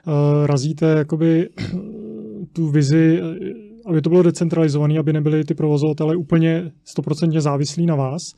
[0.08, 0.14] uh,
[0.46, 1.50] razíte jakoby
[2.54, 3.22] tu vizi,
[3.86, 8.34] aby to bylo decentralizované, aby nebyli ty provozovatele úplně stoprocentně závislí na vás.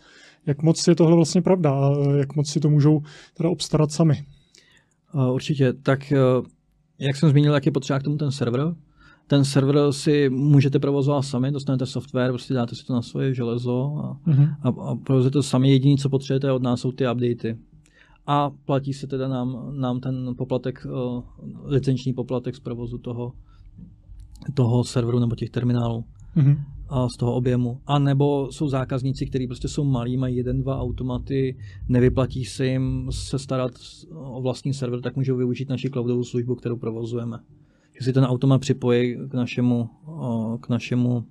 [0.45, 3.01] Jak moc je tohle vlastně pravda a jak moc si to můžou
[3.37, 4.23] teda obstarat sami?
[5.33, 5.73] Určitě.
[5.73, 6.13] Tak
[6.99, 8.75] jak jsem zmínil, jak je potřeba k tomu ten server.
[9.27, 13.95] Ten server si můžete provozovat sami, dostanete software, prostě dáte si to na svoje železo
[14.03, 14.55] a, mm-hmm.
[14.61, 15.69] a, a provozujete to sami.
[15.69, 17.57] Jediné, co potřebujete od nás, jsou ty updaty.
[18.27, 21.23] A platí se teda nám, nám ten poplatek, uh,
[21.63, 23.31] licenční poplatek z provozu toho,
[24.53, 26.05] toho serveru nebo těch terminálů.
[26.37, 26.57] Mm-hmm.
[26.89, 27.81] A z toho objemu.
[27.87, 31.57] A nebo jsou zákazníci, kteří prostě jsou malí, mají jeden, dva automaty,
[31.87, 33.71] nevyplatí se jim se starat
[34.11, 37.39] o vlastní server, tak můžou využít naši cloudovou službu, kterou provozujeme.
[37.99, 39.89] Že si ten automat připojí k našemu,
[40.61, 41.25] k našemu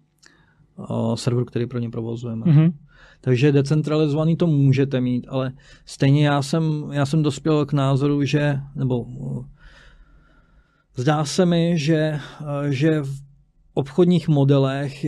[1.14, 2.46] serveru, který pro ně provozujeme.
[2.46, 2.72] Mm-hmm.
[3.20, 5.52] Takže decentralizovaný to můžete mít, ale
[5.86, 9.06] stejně já jsem, já jsem dospěl k názoru, že, nebo
[10.96, 12.20] zdá se mi, že,
[12.68, 13.24] že v
[13.74, 15.06] obchodních modelech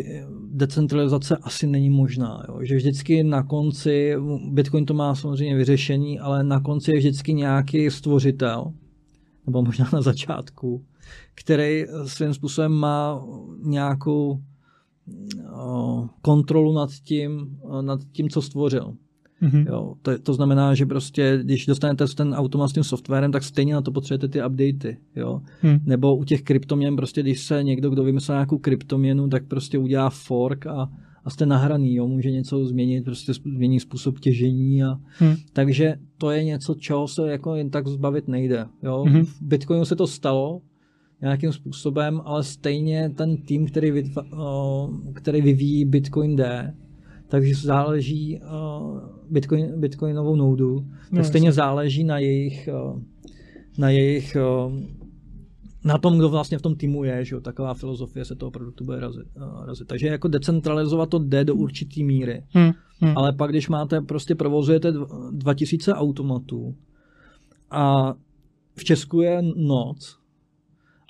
[0.51, 2.45] decentralizace asi není možná.
[2.49, 2.59] Jo?
[2.63, 4.15] Že vždycky na konci,
[4.51, 8.73] Bitcoin to má samozřejmě vyřešení, ale na konci je vždycky nějaký stvořitel,
[9.47, 10.85] nebo možná na začátku,
[11.35, 13.25] který svým způsobem má
[13.63, 14.41] nějakou
[16.23, 18.95] kontrolu nad tím, nad tím, co stvořil.
[19.43, 19.67] Mm-hmm.
[19.69, 23.75] Jo, to, to znamená, že prostě, když dostanete ten automat s tím softwarem, tak stejně
[23.75, 24.97] na to potřebujete ty updaty.
[25.17, 25.43] Jo?
[25.63, 25.79] Mm.
[25.87, 30.11] Nebo u těch kryptoměn, prostě když se někdo, kdo vymyslel nějakou kryptoměnu, tak prostě udělá
[30.11, 30.91] fork a,
[31.25, 32.09] a jste nahraný, jo?
[32.09, 34.85] může něco změnit, prostě změní způsob těžení.
[34.85, 35.35] A, mm.
[35.53, 38.67] Takže to je něco, čeho se jako jen tak zbavit nejde.
[38.83, 39.05] Jo?
[39.09, 39.25] Mm-hmm.
[39.25, 40.61] V Bitcoinu se to stalo,
[41.21, 44.23] nějakým způsobem, ale stejně ten tým, který, vytva,
[45.13, 46.75] který vyvíjí Bitcoin D,
[47.29, 48.41] takže záleží
[49.31, 51.57] Bitcoin, Bitcoinovou noudu, tak no, stejně jasný.
[51.57, 53.01] záleží na jejich, uh,
[53.79, 54.73] na jejich uh,
[55.85, 58.85] na tom, kdo vlastně v tom týmu je, že jo, taková filozofie se toho produktu
[58.85, 59.27] bude razit.
[59.37, 59.89] Uh, razit.
[59.89, 62.43] Takže jako decentralizovat to jde do určitý míry.
[62.51, 62.71] Hmm,
[63.01, 63.13] hmm.
[63.17, 64.93] Ale pak, když máte, prostě provozujete
[65.31, 66.77] 2000 automatů
[67.71, 68.15] a
[68.77, 70.19] v Česku je noc,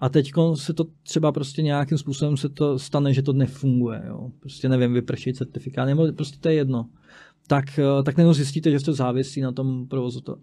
[0.00, 4.02] a teď se to třeba prostě nějakým způsobem se to stane, že to nefunguje.
[4.06, 4.30] Jo?
[4.40, 6.88] Prostě nevím, vyprší certifikát, nebo prostě to je jedno.
[7.46, 9.86] Tak, eh, tak najednou zjistíte, že jste závisí na tom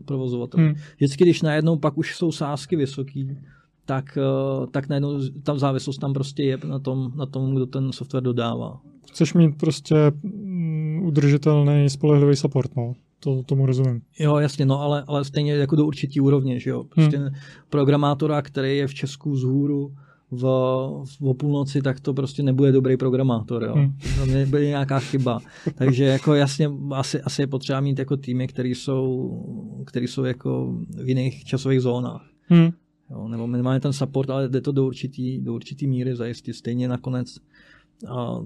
[0.05, 0.63] provozovateli.
[0.63, 0.75] Hmm.
[0.95, 3.37] Vždycky, když najednou pak už jsou sázky vysoký,
[3.85, 7.91] tak, eh, tak najednou tam závislost tam prostě je na tom, na tom, kdo ten
[7.91, 8.81] software dodává.
[9.11, 12.93] Chceš mít prostě mm, udržitelný, spolehlivý support, no
[13.23, 14.01] to, tomu rozumím.
[14.19, 16.83] Jo, jasně, no ale, ale stejně jako do určitý úrovně, že jo.
[16.83, 17.29] Prostě hmm.
[17.69, 19.95] programátora, který je v Česku z hůru
[20.35, 23.73] v, v půlnoci, tak to prostě nebude dobrý programátor, jo.
[23.73, 23.93] Hmm.
[24.19, 25.39] To bude nějaká chyba.
[25.75, 30.77] Takže jako jasně, asi, asi je potřeba mít jako týmy, které jsou, který jsou jako
[31.03, 32.29] v jiných časových zónách.
[32.47, 32.69] Hmm.
[33.11, 36.53] Jo, nebo minimálně ten support, ale jde to do určitý, do určitý míry zajistit.
[36.53, 37.35] Stejně nakonec
[38.09, 38.39] a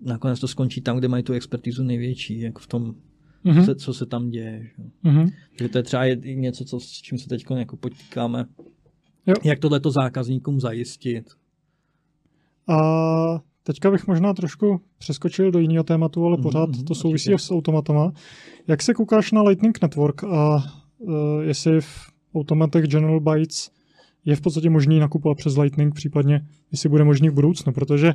[0.00, 2.94] nakonec to skončí tam, kde mají tu expertizu největší, jako v tom
[3.44, 3.64] mm-hmm.
[3.64, 4.70] co, co se tam děje.
[4.76, 5.10] Že?
[5.10, 5.32] Mm-hmm.
[5.58, 8.46] Takže to je třeba něco, co, s čím se teď jako potýkáme.
[9.26, 9.34] Jo.
[9.44, 11.30] Jak tohleto zákazníkům zajistit.
[12.68, 12.78] A
[13.62, 17.46] teďka bych možná trošku přeskočil do jiného tématu, ale pořád mm-hmm, to souvisí určitě.
[17.46, 18.12] s automatama.
[18.66, 20.56] Jak se koukáš na Lightning Network a
[20.98, 23.70] uh, jestli v automatech General Bytes
[24.24, 28.14] je v podstatě možný nakupovat přes Lightning, případně jestli bude možný v budoucnu, protože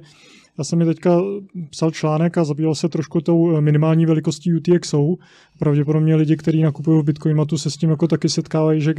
[0.57, 1.21] já jsem mi teďka
[1.69, 5.15] psal článek a zabýval se trošku tou minimální velikostí UTXO.
[5.59, 8.93] Pravděpodobně lidi, kteří nakupují v Bitcoinmatu, se s tím jako taky setkávají, že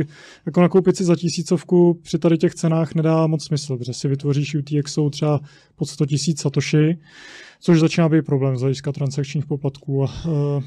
[0.47, 4.55] jako nakoupit si za tisícovku při tady těch cenách nedá moc smysl, protože si vytvoříš
[4.55, 5.41] UTXO třeba
[5.77, 6.99] pod 100 tisíc satoshi,
[7.61, 10.63] což začíná být problém z hlediska transakčních poplatků a uh,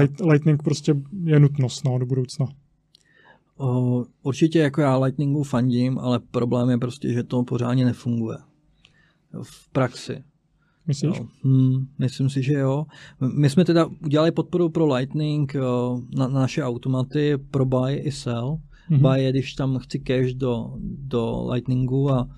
[0.00, 2.46] Light, Lightning prostě je nutnost no, do budoucna.
[3.60, 8.38] O, určitě jako já Lightningu fandím, ale problém je prostě, že to pořádně nefunguje
[9.42, 10.24] v praxi.
[10.86, 11.18] Myslíš?
[11.18, 11.26] Jo.
[11.44, 12.86] Hmm, myslím si, že jo.
[13.36, 15.54] My jsme teda udělali podporu pro Lightning
[16.16, 18.58] na, na naše automaty pro buy i sell.
[18.90, 19.12] Mm-hmm.
[19.12, 22.28] Buy je, když tam chci cash do, do Lightningu a,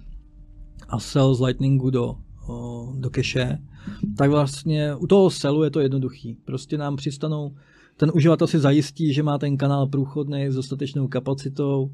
[0.88, 2.16] a sell z Lightningu do,
[2.94, 3.58] do cache,
[4.18, 6.36] tak vlastně u toho sellu je to jednoduchý.
[6.44, 7.54] Prostě nám přistanou,
[8.02, 11.90] ten uživatel si zajistí, že má ten kanál průchodný s dostatečnou kapacitou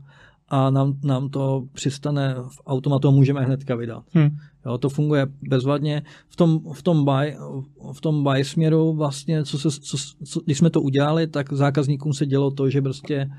[0.48, 4.04] a nám, nám to přistane v automatu a můžeme hnedka vydat.
[4.12, 4.28] Hmm.
[4.66, 6.02] Jo, to funguje bezvadně.
[6.28, 7.36] V tom, v tom, buy,
[7.92, 12.12] v tom buy směru vlastně, co se, co, co, když jsme to udělali, tak zákazníkům
[12.12, 13.30] se dělo to, že prostě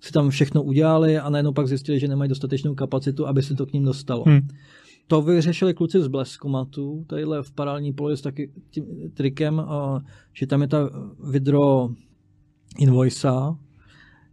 [0.00, 3.66] si tam všechno udělali a najednou pak zjistili, že nemají dostatečnou kapacitu, aby se to
[3.66, 4.24] k ním dostalo.
[4.26, 4.48] Hmm.
[5.06, 9.62] To vyřešili kluci z Bleskomatu, tadyhle v paralelní poli s taky tím trikem,
[10.32, 10.90] že tam je ta
[11.30, 11.90] vidro
[12.78, 13.28] invoice,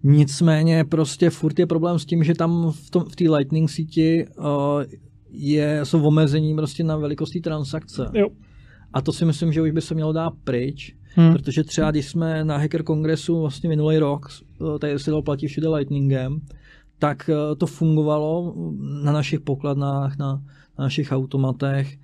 [0.03, 4.25] Nicméně prostě furt je problém s tím, že tam v, tom, v té Lightning síti
[4.37, 4.45] uh,
[5.29, 8.05] je, jsou omezení prostě na velikosti transakce.
[8.13, 8.27] Jo.
[8.93, 11.33] A to si myslím, že už by se mělo dát pryč, hmm.
[11.33, 14.29] protože třeba když jsme na Hacker Kongresu vlastně minulý rok,
[14.59, 16.39] uh, tady se to platí všude Lightningem,
[16.99, 18.53] tak uh, to fungovalo
[19.03, 20.33] na našich pokladnách, na,
[20.77, 21.97] na našich automatech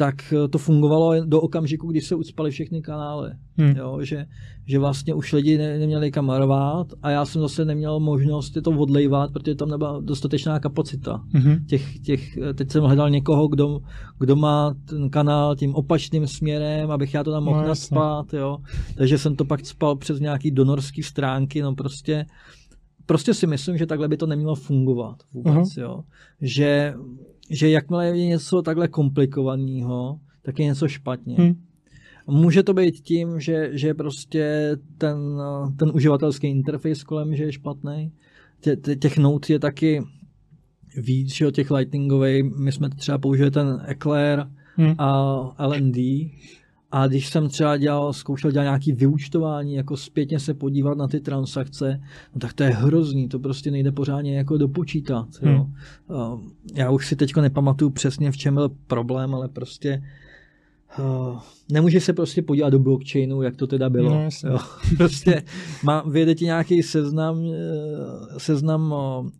[0.00, 3.30] tak eh, to fungovalo do okamžiku, kdy se ucpaly všechny kanály.
[3.56, 3.76] Hmm.
[3.76, 4.26] Jo, že,
[4.66, 8.70] že vlastně už lidi ne, neměli kam rvát a já jsem zase neměl možnost to
[8.70, 11.24] odlejvat, protože tam nebyla dostatečná kapacita.
[11.34, 11.66] Hmm.
[11.66, 13.80] Těch, těch, eh, teď jsem hledal někoho, kdo,
[14.18, 18.34] kdo má ten kanál tím opačným směrem, abych já to tam mohl no, naspat.
[18.34, 18.58] Jo.
[18.94, 22.26] Takže jsem to pak spal přes nějaký donorský stránky, no prostě
[23.06, 25.82] prostě si myslím, že takhle by to nemělo fungovat vůbec, uh-huh.
[25.82, 26.00] jo.
[26.40, 26.94] Že
[27.50, 31.36] že jakmile je něco takhle komplikovaného, tak je něco špatně.
[31.36, 31.54] Hmm.
[32.26, 35.18] Může to být tím, že, že prostě ten,
[35.76, 38.12] ten uživatelský interface kolem že je špatný.
[38.60, 40.02] Tě, těch nout je taky
[40.96, 42.44] víc, že těch lightningových.
[42.44, 44.46] My jsme třeba použili ten Eclair
[44.76, 44.94] hmm.
[44.98, 45.96] a LND,
[46.92, 51.20] a když jsem třeba dělal, zkoušel dělat nějaký vyučtování, jako zpětně se podívat na ty
[51.20, 52.00] transakce,
[52.34, 55.28] no tak to je hrozný, to prostě nejde pořádně jako dopočítat.
[55.42, 55.66] Jo.
[56.08, 56.50] Hmm.
[56.74, 60.02] Já už si teďko nepamatuju přesně, v čem byl problém, ale prostě
[60.98, 61.38] Uh,
[61.72, 64.10] nemůže se prostě podívat do blockchainu, jak to teda bylo.
[64.10, 64.58] No, jo.
[64.96, 65.42] prostě
[65.84, 69.30] má, vyjede ti nějaký seznam, eh, seznam eh,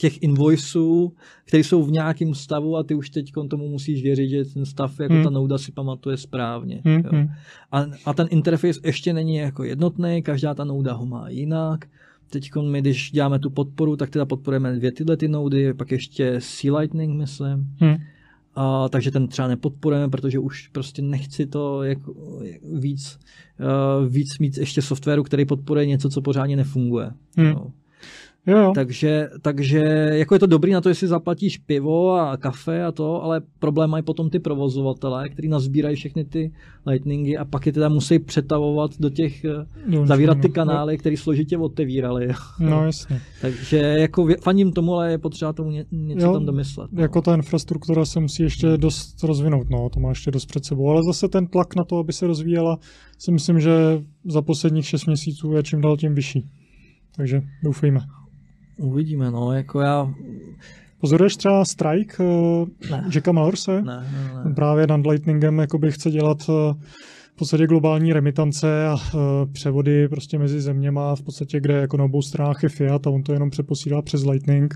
[0.00, 1.12] těch invoiceů,
[1.44, 5.00] které jsou v nějakém stavu a ty už teď tomu musíš věřit, že ten stav,
[5.00, 5.24] jako Hmm.
[5.24, 6.82] ta nouda si pamatuje správně.
[6.84, 7.10] Hmm, jo.
[7.12, 7.28] hmm.
[7.72, 11.84] A, a ten interface ještě není jako jednotný, každá ta nouda ho má jinak.
[12.30, 16.40] Teď my, když děláme tu podporu, tak teda podporujeme dvě tyhle ty noudy, pak ještě
[16.40, 17.66] C-Lightning, myslím.
[17.80, 17.96] Hmm.
[18.54, 23.18] A, takže ten třeba nepodporujeme, protože už prostě nechci to jako, jak víc,
[23.60, 27.10] uh, víc mít ještě softwaru, který podporuje něco, co pořádně nefunguje.
[27.36, 27.46] Hmm.
[27.46, 27.66] Jo.
[28.46, 28.72] Jo, jo.
[28.74, 29.78] Takže, takže
[30.12, 33.90] jako je to dobrý na to, jestli zaplatíš pivo a kafe a to, ale problém
[33.90, 36.52] mají potom ty provozovatele, kteří nazbírají všechny ty
[36.86, 41.16] lightningy a pak je teda musí přetavovat do těch, eh, Jo, zavírat ty kanály, které
[41.16, 42.28] složitě otevírali.
[42.60, 43.20] No jasně.
[43.40, 46.92] Takže jako faním tomu, ale je potřeba tomu ně, něco Jo, tam domyslet.
[46.92, 47.02] no.
[47.02, 50.88] Jako ta infrastruktura se musí ještě dost rozvinout, no, to má ještě dost před sebou,
[50.90, 52.78] ale zase ten tlak na to, aby se rozvíjela,
[53.18, 53.70] si myslím, že
[54.24, 56.46] za posledních 6 měsíců je čím dál tím vyšší.
[57.16, 58.00] Takže doufejme.
[58.80, 60.14] Uvidíme, no, jako já...
[61.00, 63.10] Pozoruješ třeba strike uh, Ne.
[63.14, 63.82] Jacka Malorse?
[63.82, 64.54] Ne, ne, ne.
[64.54, 66.74] Právě nad Lightningem jakoby chce dělat v
[67.40, 69.18] podstatě globální remitance a eh,
[69.52, 73.22] převody prostě mezi zeměma, v podstatě kde jako na obou stranách je fiat a on
[73.22, 74.74] to jenom přeposílá přes Lightning.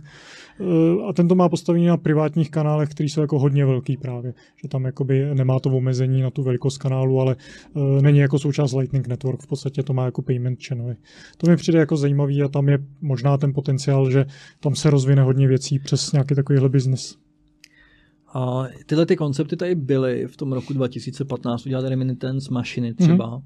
[0.61, 0.65] Eh,
[1.09, 4.69] A ten to má postavený na privátních kanálech, který jsou jako hodně velký právě, že
[4.69, 7.37] tam jakoby nemá to omezení na tu velikost kanálu, ale
[7.77, 10.97] eh, není jako součást Lightning Network, v podstatě to má jako payment channely.
[11.37, 14.27] To mi přijde jako zajímavý a tam je možná ten potenciál, že
[14.61, 17.24] tam se rozvine hodně věcí přes nějaký takovýhle biznis.
[18.35, 23.43] A tyhle ty koncepty tady byly v tom roku 2015, udělat remittance mašiny třeba, mm-hmm.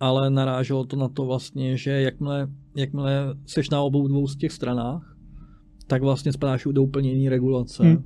[0.00, 4.52] ale naráželo to na to vlastně, že jakmile, jakmile seš na obou dvou z těch
[4.52, 5.16] stranách,
[5.86, 8.04] tak vlastně spadáš do úplně jiný regulace Hmm.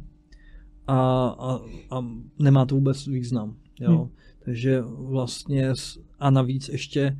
[0.86, 2.04] a, a, a
[2.38, 3.56] nemá to vůbec význam.
[3.80, 3.98] Jo?
[3.98, 4.08] Hmm.
[4.44, 5.72] Takže vlastně
[6.18, 7.16] a navíc ještě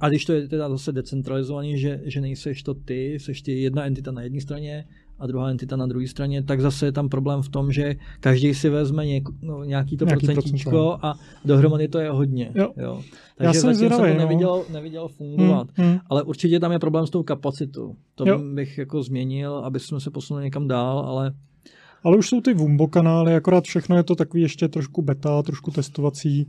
[0.00, 3.86] a když to je teda zase decentralizovaný, že, že nejseš to ty, seš ty jedna
[3.86, 4.84] entita na jedné straně
[5.18, 8.54] a druhá entita na druhé straně, tak zase je tam problém v tom, že každý
[8.54, 11.06] si vezme něk, no, nějaký to Nějaký procentíčko procento.
[11.06, 11.14] a
[11.44, 12.50] dohromady to je hodně.
[12.54, 12.72] Jo.
[12.76, 13.02] Jo.
[13.40, 14.24] Já Takže jsem zatím jsem zvědavej, to no.
[14.28, 15.68] neviděl, neviděl fungovat.
[15.74, 15.98] Hmm, hmm.
[16.06, 17.94] Ale určitě tam je problém s tou kapacitou.
[18.14, 18.38] To Jo.
[18.54, 21.32] bych jako změnil, aby jsme se posunuli někam dál, ale
[22.04, 25.70] Ale už jsou ty Wumbo kanály, akorát všechno je to takový ještě trošku beta, trošku
[25.70, 26.48] testovací.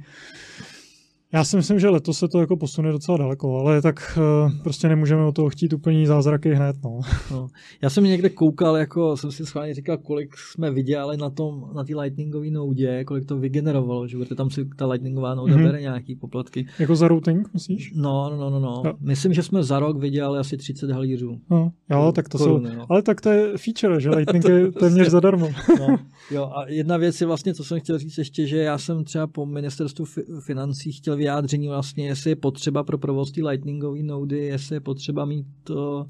[1.33, 4.87] Já si myslím, že letos se to jako posune docela daleko, ale tak uh, prostě
[4.89, 6.75] nemůžeme o toho chtít úplně zázraky hned.
[6.83, 6.99] No.
[7.31, 7.47] No.
[7.81, 11.83] Já jsem někde koukal, jako jsem si schválně říkal, kolik jsme vydělali na tom, na
[11.83, 15.63] té lightningové noudě, kolik to vygenerovalo, že protože tam si ta lightningová nouda Mhm.
[15.63, 15.67] mm-hmm.
[15.67, 16.65] bere nějaký poplatky.
[16.79, 17.91] Jako za routing, myslíš?
[17.95, 18.93] No, no, no, no, no.
[18.99, 21.39] Myslím, že jsme za rok vydělali asi 30 halířů.
[21.49, 22.85] No, jo, tak to Koruny, jsou, no.
[22.89, 25.49] ale tak to je feature, že Lightning je téměř zadarmo.
[25.79, 25.97] No,
[26.31, 29.27] jo, a jedna věc je vlastně, co jsem chtěl říct ještě, že já jsem třeba
[29.27, 34.37] po ministerstvu fi- financí chtěl vyjádření vlastně, jestli je potřeba pro provoz té lightningové noudy,
[34.37, 36.05] jestli je potřeba mít to,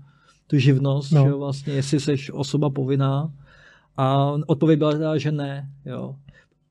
[0.47, 1.23] tu živnost, No.
[1.23, 3.31] že jo, vlastně, jestli jsi osoba povinná.
[3.97, 6.15] A odpověď byla teda, že ne, jo.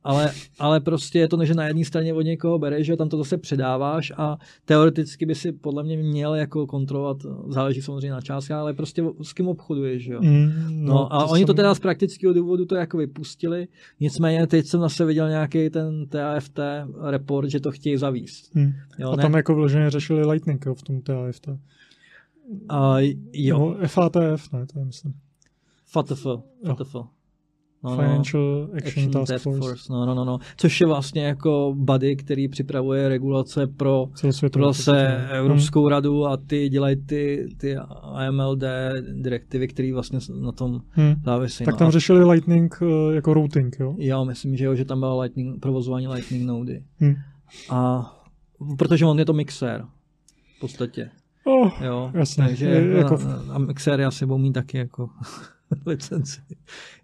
[0.09, 3.09] Ale, ale prostě je to, že na jedné straně od někoho bereš, že jo, tam
[3.09, 7.17] to zase předáváš a teoreticky by si podle mě měl jako kontrolovat,
[7.49, 10.21] záleží samozřejmě na částce, ale prostě s kým obchoduješ, že jo.
[10.23, 10.53] Mm,
[10.85, 13.69] No, a oni to jsem- teda z praktického důvodu to jako vypustili,
[14.01, 16.59] nicméně teď jsem zase viděl nějaký ten TAFT
[17.11, 18.55] report, že to chtějí zavíst.
[18.55, 18.73] Mm.
[18.99, 19.23] Jo, A ne?
[19.23, 21.49] tam jako vloženě řešili Lightning jo, v tom TAFT.
[22.69, 22.97] A,
[23.33, 25.15] jo, No, FATF, ne, to je myslím.
[25.87, 26.23] FATF,
[26.67, 26.95] FATF.
[26.95, 27.09] No,
[27.85, 29.93] no, Financial Action, Task, Force.
[29.93, 30.39] No, no, no, no.
[30.57, 34.07] Což je vlastně jako body, který připravuje regulace pro
[34.53, 35.29] pro se podstatě.
[35.31, 38.63] Evropskou radu a ty dělají ty, ty AMLD
[39.13, 41.15] direktivy, které vlastně na tom Hmm.
[41.25, 41.65] závisí.
[41.65, 41.79] Tak no.
[41.79, 43.95] tam A- řešili Lightning eh, jako routing, jo?
[43.99, 46.83] Já myslím, že jo, že tam byla lightning, provozování Lightning nody.
[47.01, 47.15] Hmm.
[47.71, 48.13] A
[48.79, 49.85] protože on je to mixér
[50.57, 51.11] v podstatě.
[51.45, 53.19] Oh, Jo, Jasně, takže je- jako,
[53.53, 55.09] a mixéry asi budou mít taky jako
[55.87, 56.41] licenci.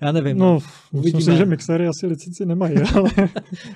[0.00, 0.38] Já nevím.
[0.38, 0.58] no,
[0.92, 1.32] myslím uvidíme.
[1.32, 3.10] si, že mixéry asi licenci nemají, ale,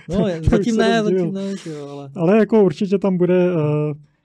[0.09, 2.11] no zatím ne, zatím ne, jo, ale...
[2.15, 3.61] ale jako určitě tam bude uh,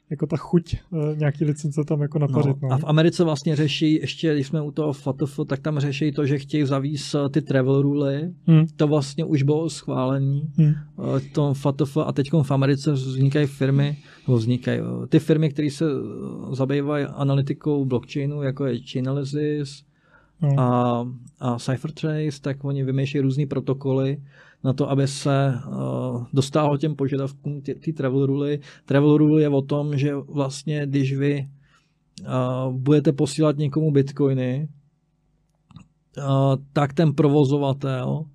[0.09, 2.61] jako ta chuť uh, nějaký licence tam jako No, napařit.
[2.61, 6.11] No, a v Americe vlastně řeší, ještě když jsme u toho FATF, tak tam řeší
[6.11, 8.31] to, že chtějí zavíst eh, ty travel ruly.
[8.47, 8.65] Hmm.
[8.75, 10.41] To vlastně už bylo schválení.
[10.57, 10.73] Hmm.
[11.17, 13.97] eh, tom FATF a teď v Americe vznikají firmy,
[14.27, 15.85] nebo vznikají ty firmy, které se
[16.51, 19.83] zabývají analytikou blockchainu, jako je Chainalysis
[20.43, 20.59] No.
[20.59, 21.07] a,
[21.39, 24.17] a Cyphertrace, tak oni vymýšlejí různé protokoly
[24.63, 28.59] na to, aby se uh, dostalo těm požadavkům ty, travel ruly.
[28.85, 31.47] Travel rule je o tom, že vlastně, když vy
[32.21, 34.67] uh, budete posílat někomu bitcoiny,
[36.17, 36.23] uh,
[36.73, 38.25] tak ten provozovatel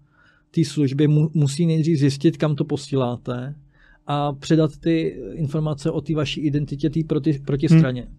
[0.50, 3.54] té služby mu, musí nejdřív zjistit, kam to posíláte
[4.06, 8.02] a předat ty informace o té vaší identitě tý proti, protistraně.
[8.02, 8.14] Hmm.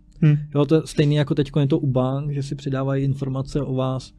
[0.56, 3.74] Jo, to je stejné jako teď je to u bank, že si předávají informace o
[3.74, 4.14] vás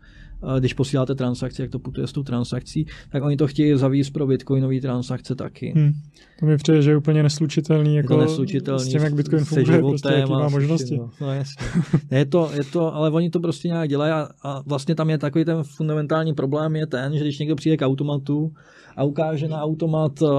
[0.59, 4.27] když posíláte transakci, jak to putuje s tou transakcí, tak oni to chtějí zavíst pro
[4.27, 5.73] bitcoinové transakce taky.
[5.77, 5.93] Hmm.
[6.41, 9.45] To mi přijde, že je úplně neslučitelný, jako je to neslučitelný s tím, jak bitcoin
[9.45, 10.97] funguje, prostě, jaký má možnosti.
[10.99, 11.67] No, no jasně.
[12.11, 15.19] je, to, je to, ale oni to prostě nějak dělají a, a vlastně tam je
[15.19, 18.53] takový ten fundamentální problém je ten, že když někdo přijde k automatu
[18.97, 20.31] a ukáže na automat uh,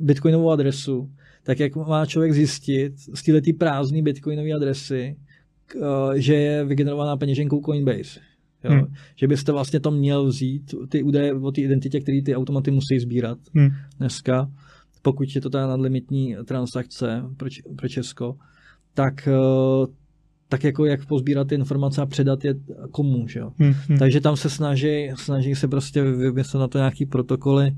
[0.00, 1.10] bitcoinovou adresu,
[1.46, 5.16] tak jak má člověk zjistit z této prázdné bitcoinové adresy,
[5.74, 5.82] uh,
[6.14, 8.20] že je vygenerovaná peněženkou Coinbase.
[8.64, 8.70] Jo?
[8.70, 8.94] Hmm.
[9.16, 12.98] Že byste vlastně to měl vzít, ty údaje o té identitě, které ty automaty musí
[12.98, 13.70] sbírat hmm.
[13.98, 14.50] dneska,
[15.02, 18.36] pokud je to ta nadlimitní transakce pro, pro Česko,
[18.94, 19.86] tak, eh,
[20.48, 22.54] tak jako jak pozbírat ty informace a předat je
[22.90, 23.28] komu.
[23.28, 23.52] Že jo?
[23.58, 23.74] Hmm.
[23.88, 23.98] Hmm.
[23.98, 27.76] Takže tam se snaží, snaží se prostě vymyslet na to nějaký protokoly.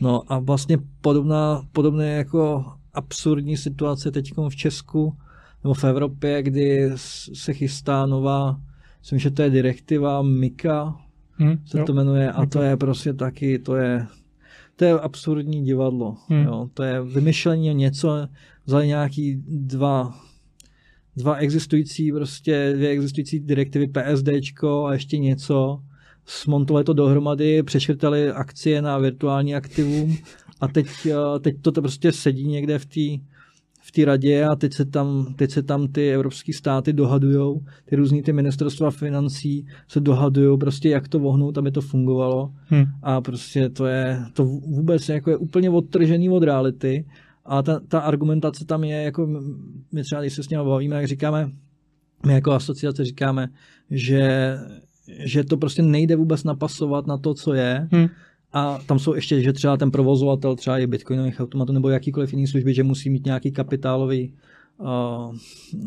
[0.00, 5.16] No a vlastně podobná, podobné jako absurdní situace teď v Česku
[5.64, 6.90] nebo v Evropě, kdy
[7.32, 8.60] se chystá nová
[9.00, 10.96] myslím, že to je direktiva Mika,
[11.32, 11.84] hmm, se jo.
[11.84, 12.58] to jmenuje, a Mika.
[12.58, 14.06] to je prostě taky, to je,
[14.76, 16.16] to je absurdní divadlo.
[16.28, 16.44] Hmm.
[16.44, 16.70] Jo.
[16.74, 18.28] To je vymyšlení něco,
[18.66, 20.14] vzali nějaký dva
[21.16, 25.82] dva existující, prostě dvě existující direktivy PSDčko a ještě něco,
[26.26, 30.16] smontovali to dohromady, přeškrtali akcie na virtuální aktivum
[30.60, 33.24] a teď, eh, teď to, to prostě sedí někde v té
[33.82, 37.96] v té radě a teď se tam, teď se tam ty evropské státy dohadujou, ty
[37.96, 42.84] různý ty ministerstva financí se dohadují prostě, jak to vohnout, aby to fungovalo hmm.
[43.02, 47.04] a prostě to je, to vůbec jako je úplně odtržený od reality
[47.44, 49.26] a ta, ta argumentace tam je, jako
[49.92, 51.50] my třeba, když se s ním bavíme, jak říkáme,
[52.26, 53.48] my jako asociace říkáme,
[53.90, 54.54] že,
[55.18, 58.08] že to prostě nejde vůbec napasovat na to, co je, hmm
[58.52, 62.46] a tam jsou ještě, že třeba ten provozovatel třeba je bitcoinových automatů nebo jakýkoliv jiný
[62.46, 64.32] služby, že musí mít nějaký kapitálový
[64.78, 65.36] uh,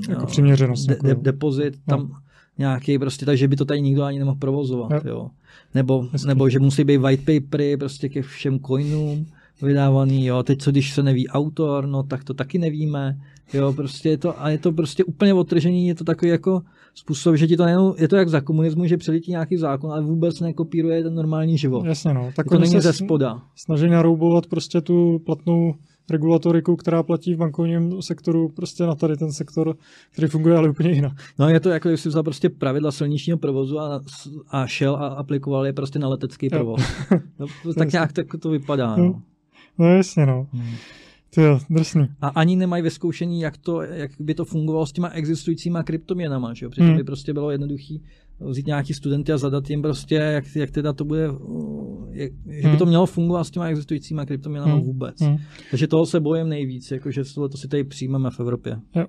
[0.10, 0.86] jako přiměřenost.
[0.86, 1.98] De, de, depozit no.
[1.98, 2.22] tam
[2.58, 4.92] nějaký prostě, takže by to tady nikdo ani nemohl provozovat.
[4.92, 5.02] Jo.
[5.06, 5.30] Jo.
[5.76, 9.26] Nebo, nebo že musí být white papery prostě ke všem coinům
[9.62, 10.44] vydávaný, jo.
[10.44, 13.20] Teď co, když se neví autor, no tak to taky nevíme,
[13.54, 16.62] jo, prostě je to, a je to prostě úplně otržení, je to takový jako
[16.96, 20.02] způsob, že ti to nejenom, je to jak za komunismu, že přelítí nějaký zákon, ale
[20.02, 21.86] vůbec nekopíruje ten normální život.
[21.86, 22.32] Jasně, no.
[22.36, 23.42] Tak to není ze spoda.
[23.56, 25.74] Snaží naroubovat prostě tu platnou
[26.10, 29.76] regulatoriku, která platí v bankovním sektoru, prostě na tady ten sektor,
[30.12, 31.14] který funguje ale úplně jinak.
[31.40, 34.02] No je to jako, jestli vzal prostě pravidla silničního provozu a,
[34.50, 36.82] a šel a aplikoval je prostě na letecký provoz.
[37.40, 38.96] No, tak nějak tak to vypadá.
[38.96, 39.22] No,
[39.78, 40.48] no jasně, no.
[40.54, 40.76] Hmm.
[41.38, 42.08] Je drsný.
[42.22, 46.54] A ani nemají vyzkoušení, jak, to, jak by to fungovalo s těma existujícíma kryptoměnama.
[46.54, 46.70] Že?
[46.70, 46.98] Přitom hmm.
[46.98, 47.96] by prostě bylo jednoduché
[48.40, 51.30] vzít nějaký studenty a zadat jim prostě, jak, jak teda to bude,
[52.12, 52.78] jak, že by hmm.
[52.78, 54.84] to mělo fungovat s těma existujícíma kryptoměnama hmm.
[54.84, 55.22] vůbec.
[55.22, 55.38] Hmm.
[55.72, 58.80] Takže toho se bojím nejvíc, jakože to si tady přijmeme v Evropě.
[58.96, 59.06] Jo.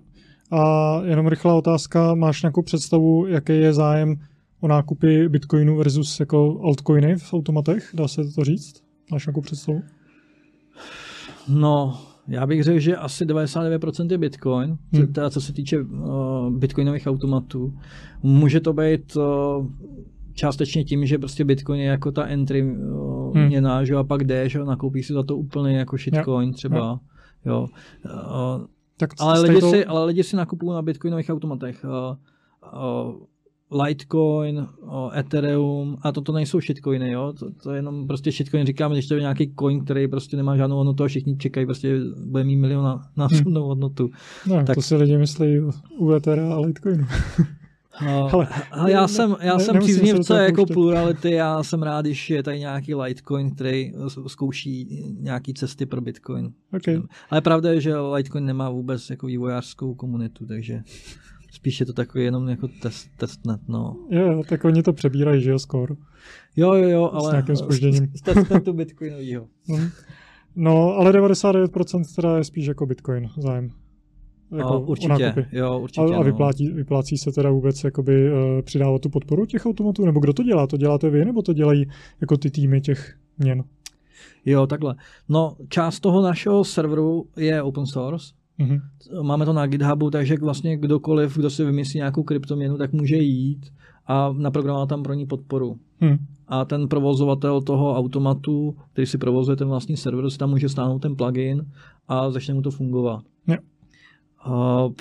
[0.51, 4.15] A jenom rychlá otázka, máš nějakou představu, jaký je zájem
[4.61, 7.91] o nákupy bitcoinu versus jako altcoiny v automatech?
[7.95, 8.83] Dá se to říct?
[9.11, 9.83] Máš nějakou představu?
[11.49, 15.13] No, já bych řekl, že asi 99% je Bitcoin, hmm.
[15.13, 17.79] teda co se týče uh, bitcoinových automatů.
[18.23, 19.67] Může to být uh,
[20.35, 23.47] částečně tím, že prostě Bitcoin je jako ta entry uh, hmm.
[23.47, 26.55] měna, že a pak jdeš a nakoupíš si za to úplně jako shitcoin jo.
[26.55, 27.01] třeba.
[27.45, 27.69] Jo.
[28.05, 28.67] Uh,
[28.97, 29.71] tak ale, lidi to...
[29.71, 31.85] si, ale lidi si nakupují na bitcoinových automatech.
[31.85, 32.17] Uh,
[33.09, 33.15] uh,
[33.83, 34.67] Litecoin,
[35.19, 37.33] Ethereum a toto nejsou shitcoiny, jo?
[37.39, 40.57] To, to je jenom prostě shitcoin, říkám, když to je nějaký coin, který prostě nemá
[40.57, 43.69] žádnou hodnotu a všichni čekají, prostě bude mít milion na, násobnou hmm.
[43.69, 44.11] hodnotu.
[44.47, 44.75] No, tak...
[44.75, 45.61] to si lidi myslí
[45.99, 47.07] u Ethera a Litecoinu.
[48.05, 52.31] No, ale, ale já jsem, já ne, jsem příznivce jako plurality, já jsem rád, když
[52.31, 53.93] je tady nějaký Litecoin, který
[54.27, 56.53] zkouší nějaký cesty pro Bitcoin.
[56.77, 57.03] Okay.
[57.31, 60.83] Ale pravda je, že Litecoin nemá vůbec jako vývojářskou komunitu, takže
[61.65, 63.97] Spíš je to takový jenom jako test, testnet, no.
[64.11, 65.95] Jo, tak oni to přebírají, že jo, skoro.
[66.57, 67.31] Jo, jo, jo, ale...
[67.31, 68.07] S nějakým spožděním.
[68.07, 69.47] Z, z testnetu bitcoinovýho.
[69.69, 69.79] no.
[70.57, 73.71] no, ale 99% teda je spíš jako bitcoin zájem.
[74.57, 76.01] Jako no, určitě, jo, určitě.
[76.01, 76.25] A, a no.
[76.25, 80.43] vyplácí, vyplácí se teda vůbec jakoby uh, přidávat tu podporu těch automatů, nebo kdo to
[80.43, 80.67] dělá?
[80.67, 81.87] To děláte vy, nebo to dělají
[82.21, 83.65] jako ty týmy těch měn?
[84.45, 84.95] Jo, takhle.
[85.29, 88.81] No, část toho našeho serveru je open source, Mm-hmm.
[89.23, 93.67] Máme to na GitHubu, takže vlastně kdokoliv, kdo si vymyslí nějakou kryptoměnu, tak může jít
[94.07, 95.79] a naprogramovat tam pro ní podporu.
[96.01, 96.17] Mm.
[96.49, 100.99] A ten provozovatel toho automatu, který si provozuje ten vlastní server, si tam může stáhnout
[100.99, 101.67] ten plugin
[102.09, 103.25] a začne mu to fungovat.
[103.47, 103.61] Yeah.
[104.47, 104.93] Uh,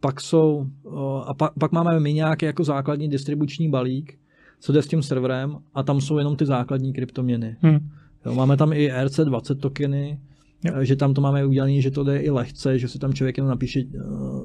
[0.00, 4.18] pak jsou, uh, a pak, pak máme my nějaký jako základní distribuční balík,
[4.60, 7.56] co jde s tím serverem a tam jsou jenom ty základní kryptoměny.
[7.62, 7.78] Mm.
[8.26, 10.20] Jo, máme tam i ERC20 tokeny,
[10.64, 10.84] jo.
[10.84, 13.50] že tam to máme udělané, že to jde i lehce, že si tam člověk jenom
[13.50, 13.80] napíše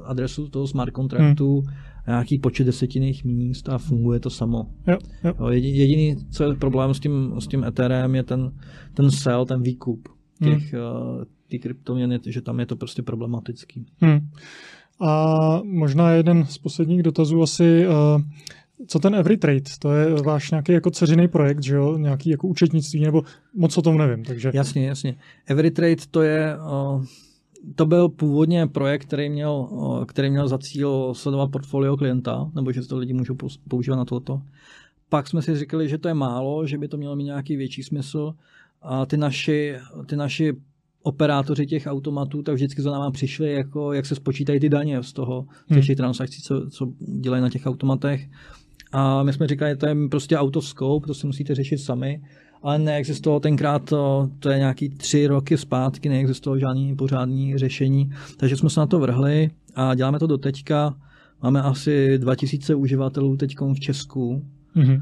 [0.03, 1.73] adresu toho smart kontraktu, hmm.
[2.07, 4.69] nějaký počet desetinných míst a funguje to samo.
[4.87, 5.49] Jo, jo.
[5.49, 8.51] Jediný, co je problém s tím, s tím Ethereum, je ten,
[8.93, 10.09] ten sell, ten výkup
[10.43, 10.81] těch, hmm.
[11.47, 13.85] ty kryptoměny, že tam je to prostě problematický.
[14.01, 14.19] Hmm.
[15.01, 17.85] A možná jeden z posledních dotazů asi,
[18.87, 19.61] co ten Everytrade?
[19.79, 21.97] To je váš nějaký jako ceřiný projekt, že jo?
[21.97, 23.23] Nějaký jako účetnictví, nebo
[23.55, 24.25] moc o tom nevím.
[24.25, 24.51] Takže...
[24.53, 25.15] Jasně, jasně.
[25.45, 26.57] Everytrade to je,
[27.75, 29.67] to byl původně projekt, který měl,
[30.07, 33.35] který měl za cíl sledovat portfolio klienta, nebo že to lidi můžou
[33.67, 34.41] používat na toto.
[35.09, 37.83] Pak jsme si říkali, že to je málo, že by to mělo mít nějaký větší
[37.83, 38.33] smysl.
[38.81, 39.75] A ty naši,
[40.05, 40.53] ty naši
[41.03, 45.13] operátoři těch automatů, tak vždycky za náma přišli, jako jak se spočítají ty daně z
[45.13, 45.95] toho, z těch hmm.
[45.95, 48.29] transakcí, co, co dělají na těch automatech.
[48.91, 52.21] A my jsme říkali, to je prostě scope, to si musíte řešit sami,
[52.63, 58.57] ale neexistovalo tenkrát, to, to je nějaký tři roky zpátky, neexistovalo žádný pořádný řešení, takže
[58.57, 60.95] jsme se na to vrhli a děláme to do teďka.
[61.43, 64.45] Máme asi 2000 uživatelů teď v Česku.
[64.75, 65.01] Mm-hmm.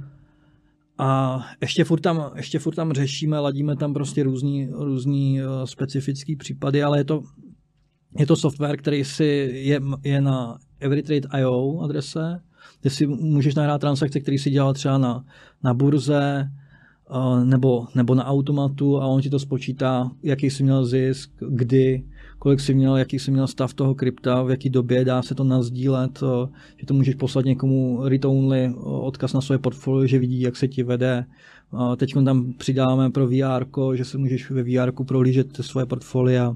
[0.97, 6.83] A ještě furt, tam, ještě furt tam řešíme, ladíme tam prostě různý, různý specifický případy,
[6.83, 7.23] ale je to,
[8.19, 9.23] je to software, který si
[9.53, 12.39] je, je na Everytrade.io adrese,
[12.81, 15.25] kde si můžeš nahrát transakce, které si dělal třeba na,
[15.63, 16.49] na burze
[17.11, 22.03] uh, nebo, nebo na automatu a on ti to spočítá, jaký jsi měl zisk, kdy,
[22.39, 25.43] kolik jsi měl, jaký jsi měl stav toho krypta, v jaký době, dá se to
[25.43, 26.29] nazdílet, uh,
[26.77, 30.83] že to můžeš poslat někomu read-only odkaz na svoje portfolio, že vidí, jak se ti
[30.83, 31.25] vede.
[31.97, 36.55] Teď tam přidáme pro VR, že se můžeš ve VR prohlížet svoje portfolia.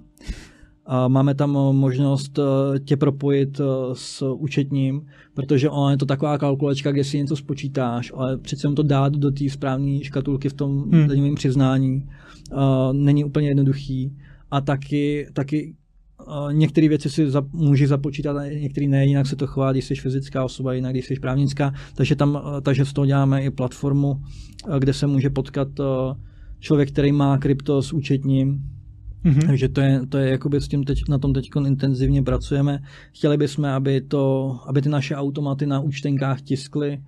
[0.91, 3.63] A máme tam eh, možnost eh, tě propojit eh,
[3.93, 5.01] s účetním,
[5.33, 9.31] protože ono je to taková kalkulačka, kde si něco spočítáš, ale přece to dát do
[9.31, 11.07] té správné škatulky v tom hmm.
[11.07, 12.09] daňovém přiznání
[12.91, 14.17] není úplně jednoduchý.
[14.51, 15.75] A taky, taky
[16.51, 19.95] některé věci si za, můžeš započítat, a některé ne, jinak se to chová, když jsi
[19.95, 21.73] fyzická osoba, jinak když jsi právnická.
[21.95, 24.21] Takže, tam, takže z toho děláme i platformu,
[24.79, 25.67] kde se může potkat
[26.59, 28.63] člověk, který má krypto s účetním,
[29.25, 29.47] Mm-hmm.
[29.47, 32.79] Takže to je, to je jakoby s tím teď, na tom teď intenzivně pracujeme.
[33.11, 37.01] Chtěli bychom, aby, to, aby ty naše automaty na účtenkách tiskly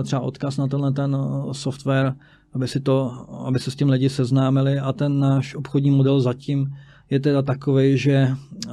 [0.00, 2.14] eh, třeba odkaz na tenhle ten eh, software,
[2.52, 6.74] aby, si to, aby se s tím lidi seznámili a ten náš obchodní model zatím
[7.10, 8.28] je teda takový, že,
[8.66, 8.72] uh,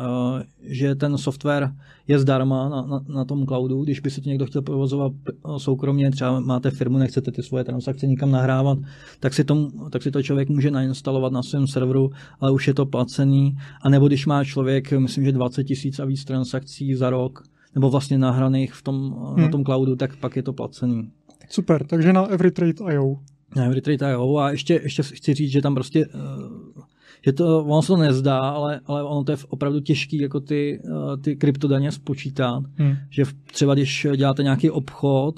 [0.62, 1.72] že ten software
[2.08, 3.84] je zdarma na, na, na tom cloudu.
[3.84, 5.12] Když by se to někdo chtěl provozovat
[5.58, 8.78] soukromně, třeba máte firmu, nechcete ty svoje transakce nikam nahrávat,
[9.20, 12.74] tak si, to, tak si to člověk může nainstalovat na svém serveru, ale už je
[12.74, 13.58] to placený.
[13.82, 17.44] A nebo když má člověk, myslím, že 20 tisíc a víc transakcí za rok,
[17.76, 19.42] nebo vlastně nahraných v tom, hmm.
[19.42, 21.12] na tom cloudu, tak pak je to placený.
[21.50, 23.16] Super, takže na Everytrade.io.
[23.56, 26.84] Na Everytrade.io a ještě, ještě chci říct, že tam prostě uh,
[27.26, 30.82] že to, ono se to nezdá, ale, ale ono to je opravdu těžký jako ty,
[30.86, 32.96] eh, ty kryptodaně spočítat, hmm.
[33.10, 35.36] že třeba když děláte nějaký obchod,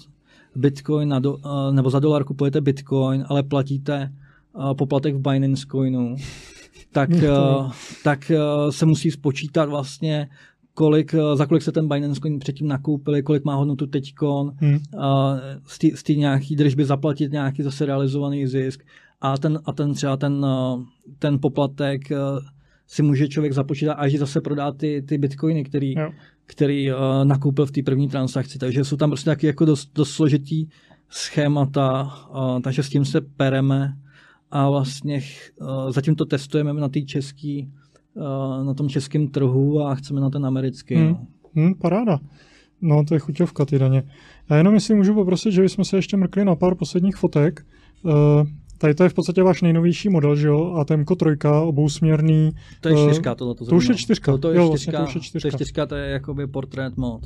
[0.55, 5.65] Bitcoin na do, eh, nebo za dolar kupujete Bitcoin, ale platíte eh, poplatek v Binance
[5.71, 6.15] Coinu,
[6.91, 7.09] tak,
[8.03, 8.31] tak
[8.69, 10.29] se musí spočítat vlastně
[10.73, 14.79] kolik, za kolik se ten Binance Coin předtím nakoupili, kolik má hodnotu teďkon, hmm.
[15.93, 18.83] z té nějaký držby zaplatit nějaký zase realizovaný zisk
[19.21, 20.83] a ten, a ten třeba ten, eh,
[21.19, 22.17] ten poplatek eh,
[22.87, 25.95] si může člověk započítat, až zase prodá ty, ty bitcoiny, který,
[26.45, 28.59] který uh, nakoupil v té první transakci.
[28.59, 30.67] Takže jsou tam prostě taky jako dost, dost složitý
[31.09, 32.13] schémata,
[32.63, 33.93] takže s tím se pereme
[34.51, 35.21] a vlastně
[35.89, 37.71] zatím to testujeme na té český,
[38.63, 40.95] na tom českém trhu a chceme na ten americký.
[40.95, 41.07] Hmm.
[41.07, 41.27] No.
[41.55, 42.19] Hmm, paráda.
[42.81, 44.03] No, to je chuťovka ty daně.
[44.49, 47.65] Já jenom jestli můžu poprosit, že bychom se ještě mrkli na pár posledních fotek.
[48.79, 50.73] Tady to je v podstatě váš nejnovější model, že jo?
[50.73, 52.51] A temko trojka, obousměrný.
[52.81, 54.31] To je eh, čtyřka, tohle to, to už je čtyřka.
[54.31, 55.49] To, to, je jo, čtyřka, vlastně to už je čtyřka.
[55.49, 57.21] To je čtyřka, to je jakoby portrét mod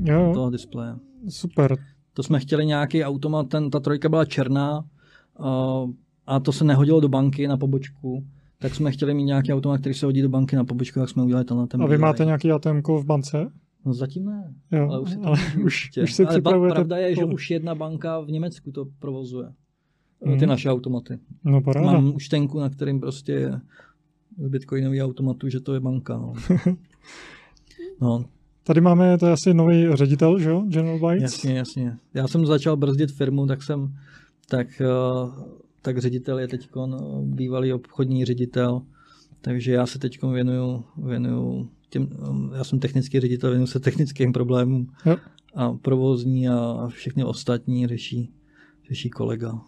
[0.00, 0.30] jo.
[0.34, 0.94] toho displeje.
[1.28, 1.76] Super.
[2.14, 4.84] To jsme chtěli nějaký automat, ten, ta trojka byla černá
[5.38, 5.90] uh,
[6.26, 8.24] a to se nehodilo do banky na pobočku
[8.58, 11.22] tak jsme chtěli mít nějaký automat, který se hodí do banky na pobočku, tak jsme
[11.22, 11.82] udělali tenhle ten.
[11.82, 13.46] A vy máte nějaký ATM v bance?
[13.86, 14.54] No zatím ne.
[14.72, 18.30] Jo, ale už, ale už, už se ale pravda je, že už jedna banka v
[18.30, 19.48] Německu to provozuje
[20.24, 20.38] mm.
[20.38, 21.18] ty naše automaty.
[21.44, 21.92] No paráda.
[21.92, 23.60] Mám účtenku, na kterým prostě je
[24.38, 26.16] bitcoinový automatu, že to je banka.
[26.16, 26.34] No.
[28.00, 28.24] no.
[28.62, 30.64] Tady máme, to je asi nový ředitel, že jo?
[30.68, 31.22] General Bytes?
[31.22, 31.96] Jasně, jasně.
[32.14, 33.94] Já jsem začal brzdit firmu, tak jsem,
[34.48, 34.86] tak, eh,
[35.82, 36.68] tak ředitel je teď
[37.22, 38.82] bývalý obchodní ředitel,
[39.40, 42.08] takže já se teď věnuju, věnuju těm,
[42.56, 45.16] já jsem technický ředitel, věnuju se technickým problémům jo.
[45.54, 48.32] a provozní a všechny ostatní řeší,
[48.88, 49.60] řeší kolega.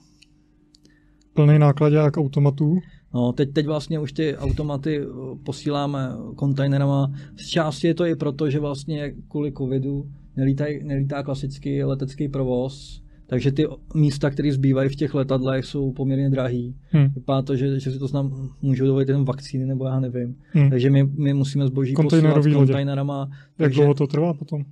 [1.34, 2.78] Plný nákladák automatů.
[3.14, 5.00] No, teď, teď vlastně už ty automaty
[5.44, 7.12] posíláme kontejnerama.
[7.36, 10.06] Z části je to i proto, že vlastně kvůli covidu
[10.36, 16.30] nelítá, nelítá klasický letecký provoz, takže ty místa, které zbývají v těch letadlech, jsou poměrně
[16.30, 16.76] drahý.
[16.90, 17.08] Hmm.
[17.08, 20.36] Vypadá to, že, že si to znám, můžou dovolit jenom vakcíny, nebo já nevím.
[20.50, 20.70] Hmm.
[20.70, 23.28] Takže my, my musíme zboží posílat s kontejnerama.
[23.30, 23.80] Jak takže...
[23.80, 24.64] dlouho to trvá potom?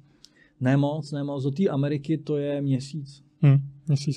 [0.60, 1.44] Nemoc, nemoc.
[1.44, 3.25] Do té Ameriky to je měsíc.
[3.42, 3.58] Hmm.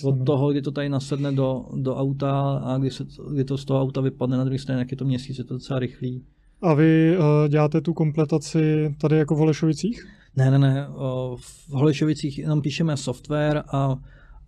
[0.04, 3.66] Od toho, kdy to tady nasedne do, do auta a kdy, se, kdy to z
[3.66, 6.24] toho auta vypadne na druhé straně, jak je to měsíc, je to docela rychlý.
[6.62, 10.08] A vy uh, děláte tu kompletaci tady jako v Holešovicích?
[10.36, 10.88] Ne, ne, ne.
[11.36, 13.96] V Holešovicích jenom píšeme software a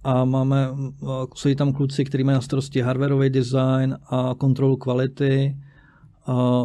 [0.04, 0.68] a máme,
[1.36, 5.58] jsou tam kluci, kteří mají na starosti hardwareový design a kontrolu kvality.
[6.26, 6.64] A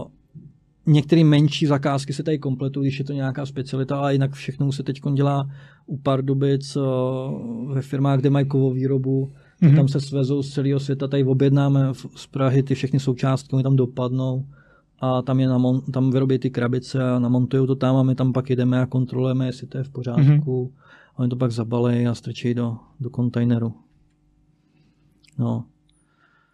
[0.86, 4.82] některé menší zakázky se tady kompletují, když je to nějaká specialita, ale jinak všechno se
[4.82, 5.50] teď dělá
[5.86, 6.78] u Pardubic
[7.72, 9.32] ve firmách, kde mají kovou výrobu.
[9.62, 9.76] Mm-hmm.
[9.76, 11.80] Tam se svezou z celého světa, tady objednáme
[12.16, 14.46] z Prahy ty všechny součástky, oni tam dopadnou
[15.00, 18.32] a tam, je namon, tam vyrobí ty krabice a namontují to tam a my tam
[18.32, 20.22] pak jedeme a kontrolujeme, jestli to je v pořádku.
[20.22, 23.74] Mm-hmm oni to pak zabalí a strčí do, do kontejneru.
[25.38, 25.64] No.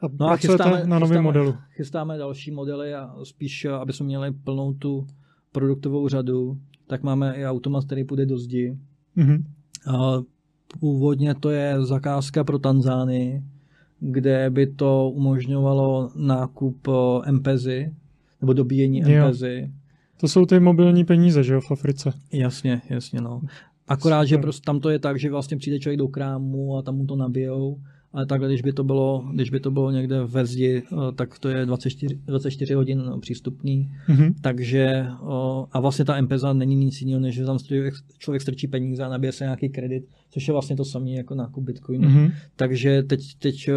[0.03, 1.55] A no a chystáme, na novém modelu?
[1.71, 5.07] Chystáme další modely a spíš, aby jsme měli plnou tu
[5.53, 8.79] produktovou řadu, tak máme i automat, který půjde do zdi.
[9.17, 9.45] Mm-hmm.
[9.95, 10.23] A
[10.81, 13.43] původně to je zakázka pro Tanzánii,
[14.01, 16.89] kde by to umožňovalo nákup
[17.31, 17.95] MPEZy,
[18.41, 19.71] nebo dobíjení MPEZy.
[20.21, 22.13] To jsou ty mobilní peníze, že jo, v Africe.
[22.33, 23.41] Jasně, jasně, no.
[23.89, 26.97] Akorát, že prostě tam to je tak, že vlastně přijde člověk do krámu a tam
[26.97, 27.81] mu to nabijou,
[28.13, 31.39] ale takhle, když by to bylo, když by to bylo někde ve zdi, eh, tak
[31.39, 33.91] to je 24, 24 hodin přístupný.
[34.09, 34.35] Mm-hmm.
[34.41, 35.07] Takže
[35.73, 39.09] a vlastně ta MPEZA není nic jiného, než že tam člověk, člověk strčí peníze a
[39.09, 42.09] nabije se nějaký kredit, což je vlastně to samé jako nákup Bitcoinu.
[42.09, 42.33] Mm-hmm.
[42.57, 43.71] Takže teď, teď,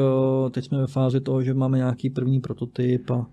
[0.52, 3.28] teď jsme ve fázi toho, že máme nějaký první prototyp a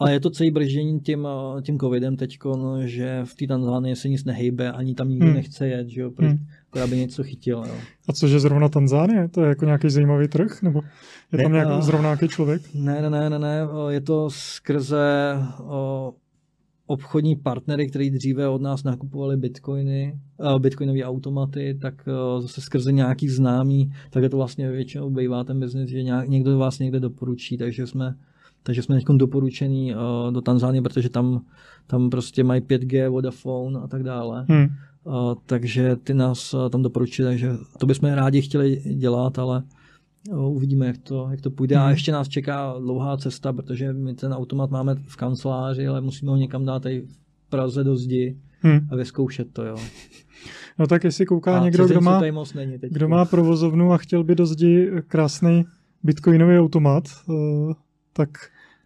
[0.00, 1.28] ale je to celý brždění tím,
[1.62, 5.34] tím covidem teď, no, že v té Tanzánii se nic nehejbe, ani tam nikdo hmm.
[5.34, 6.38] nechce jet, že jo, hmm.
[6.82, 7.64] Aby něco chytil.
[7.68, 7.74] Jo.
[8.08, 9.28] A cože zrovna Tanzánie?
[9.28, 10.62] To je jako nějaký zajímavý trh?
[10.62, 10.82] Nebo
[11.32, 12.62] je tam ne, nějak, uh, zrovna nějaký člověk?
[12.74, 15.36] Ne, ne, ne, ne, ne, je to skrze
[16.86, 22.92] obchodní partnery, kteří dříve od nás nakupovali bitcoiny, uh, bitcoinové automaty, tak uh, zase skrze
[22.92, 27.00] nějaký známý, tak je to vlastně většinou bývá ten biznis, že nějak, někdo vás někde
[27.00, 28.14] doporučí, takže jsme
[28.62, 31.44] takže jsme teď doporučení uh, do Tanzánie, protože tam,
[31.86, 34.46] tam prostě mají 5G, Vodafone a tak dále.
[34.48, 34.66] Hmm.
[35.46, 39.62] Takže ty nás tam doporučili, takže to bychom rádi chtěli dělat, ale
[40.28, 41.76] uvidíme, jak to, jak to půjde.
[41.76, 41.84] Hmm.
[41.84, 46.30] A ještě nás čeká dlouhá cesta, protože my ten automat máme v kanceláři, ale musíme
[46.30, 48.88] ho někam dát tady v Praze do zdi hmm.
[48.90, 49.76] a vyzkoušet to, jo.
[50.78, 52.20] No tak jestli kouká a někdo, kdo má,
[52.54, 55.64] není kdo má provozovnu a chtěl by do zdi krásný
[56.02, 57.72] bitcoinový automat, uh,
[58.12, 58.28] tak,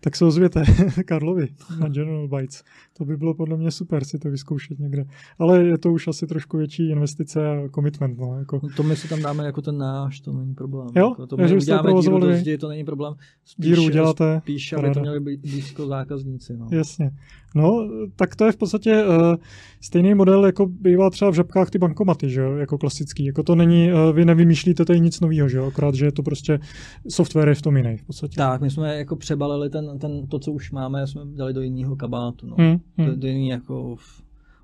[0.01, 0.65] tak se ozvěte
[1.05, 1.49] Karlovi
[1.79, 2.63] na General Bytes.
[2.99, 5.05] To by bylo podle mě super si to vyzkoušet někde.
[5.39, 8.19] Ale je to už asi trošku větší investice a commitment.
[8.19, 8.61] No, jako.
[8.63, 10.89] no to my si tam dáme jako ten náš, to není problém.
[10.97, 11.09] Jo?
[11.09, 13.15] Jako to my že uděláme díru do zdi, to není problém.
[13.45, 14.41] Spíš, díru uděláte.
[14.43, 16.57] Spíš, aby to měli být blízko zákazníci.
[16.57, 16.69] No.
[16.73, 17.11] Jasně.
[17.57, 19.37] No, tak to je v podstatě uh,
[19.81, 23.25] stejný model, jako bývá třeba v žabkách ty bankomaty, že jo, jako klasický.
[23.25, 26.23] Jako to není, uh, vy nevymýšlíte tady nic nového, že jo, akorát, že je to
[26.23, 26.59] prostě
[27.09, 28.37] software je v tom jiný v podstatě.
[28.37, 31.97] Tak, my jsme jako přebalili ten, ten, to, co už máme, jsme dali do jiného
[31.97, 32.57] kabátu, no.
[32.59, 33.21] Hmm, hmm.
[33.21, 33.97] Do, jiný jako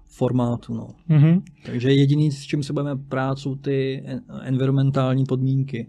[0.06, 0.94] formátu, no.
[1.08, 1.42] Hmm.
[1.66, 4.04] Takže jediný, s čím se budeme prát, jsou ty
[4.42, 5.86] environmentální podmínky.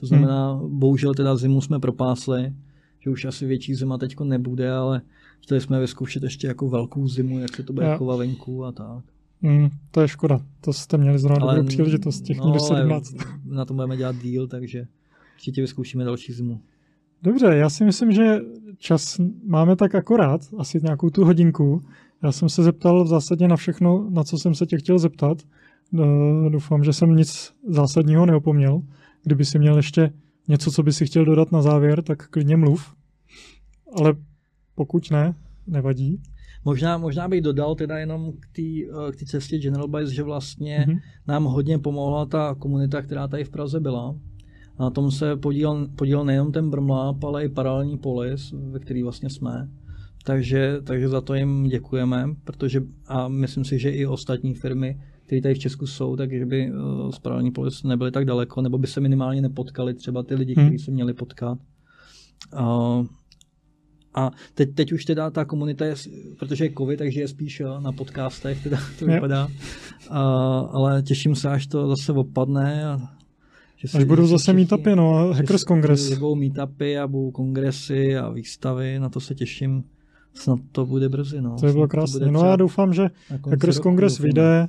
[0.00, 0.78] To znamená, hmm.
[0.78, 2.52] bohužel teda zimu jsme propásli,
[3.00, 5.02] že už asi větší zima teďko nebude, ale
[5.40, 9.04] chtěli jsme vyzkoušet ještě jako velkou zimu, jak se to bude jako venku a tak.
[9.42, 13.14] Mm, to je škoda, to jste měli zrovna dobrou příležitost těch no, 17.
[13.44, 14.86] Na tom budeme dělat díl, takže
[15.34, 16.60] určitě vyzkoušíme další zimu.
[17.22, 18.40] Dobře, já si myslím, že
[18.78, 21.82] čas máme tak akorát, asi nějakou tu hodinku.
[22.22, 25.38] Já jsem se zeptal v zásadě na všechno, na co jsem se tě chtěl zeptat.
[25.94, 28.82] Eh, doufám, že jsem nic zásadního neopomněl.
[29.24, 30.12] Kdyby si měl ještě
[30.48, 32.94] něco, co by si chtěl dodat na závěr, tak klidně mluv.
[33.96, 34.14] Ale
[34.74, 35.34] pokud ne,
[35.66, 36.22] nevadí.
[36.64, 38.62] Možná, možná bych dodal teda jenom k té
[39.12, 41.00] k cestě General Bice, že vlastně mm-hmm.
[41.28, 44.14] nám hodně pomohla ta komunita, která tady v Praze byla.
[44.78, 49.02] A na tom se podílel, podílel nejenom ten Brmláp, ale i paralelní polis, ve který
[49.02, 49.68] vlastně jsme.
[50.24, 55.42] Takže, takže za to jim děkujeme, protože a myslím si, že i ostatní firmy, které
[55.42, 56.72] tady v Česku jsou, takže by
[57.10, 60.54] z eh, paralelní polis nebyly tak daleko, nebo by se minimálně nepotkali třeba ty lidi,
[60.54, 60.66] hmm.
[60.66, 61.58] kteří se měli potkat.
[62.60, 63.06] Uh,
[64.14, 65.94] a teď, teď už teda ta komunita je,
[66.38, 69.48] protože je covid, takže je spíš na podcastech, teda to vypadá.
[70.10, 70.20] A,
[70.58, 73.00] ale těším se, až to zase opadne a
[73.84, 76.08] Že Až budou zase meetupy, no, Hackers.
[76.08, 79.84] Že budou meetupy a budou kongresy a výstavy, na to se těším.
[80.34, 81.56] Snad to bude brzy, no.
[81.60, 82.26] To by bylo krásné.
[82.26, 83.10] No já doufám, že
[83.50, 83.96] Hackers doufám.
[84.20, 84.68] vyjde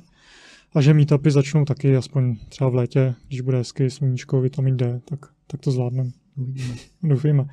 [0.74, 5.00] a že meetupy začnou taky, aspoň třeba v létě, když bude hezky sluníčko, vitamin D,
[5.04, 6.10] tak, tak to zvládneme.
[6.36, 6.74] Uvidíme.
[7.02, 7.44] Doufejme.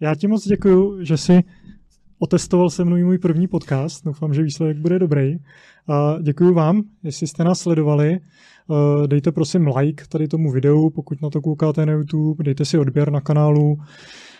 [0.00, 1.44] Já ti moc děkuju, že jsi
[2.18, 4.04] otestoval se mnou můj první podcast.
[4.04, 5.36] Doufám, že výsledek bude dobrý.
[5.88, 8.20] A děkuji vám, jestli jste nás sledovali.
[8.70, 12.78] Eh, Dejte prosím like tady tomu videu, pokud na to koukáte na YouTube, dejte si
[12.78, 13.78] odběr na kanálu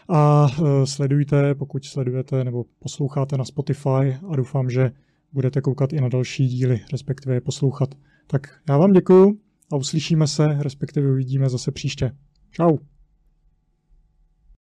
[0.08, 4.90] a eh, sledujte, pokud sledujete nebo posloucháte na Spotify a doufám, že
[5.32, 7.94] budete koukat i na další díly, respektive je poslouchat.
[8.26, 9.38] Tak já vám děkuju
[9.72, 12.12] a uslyšíme se, respektive uvidíme zase příště.
[12.52, 12.95] Ciao.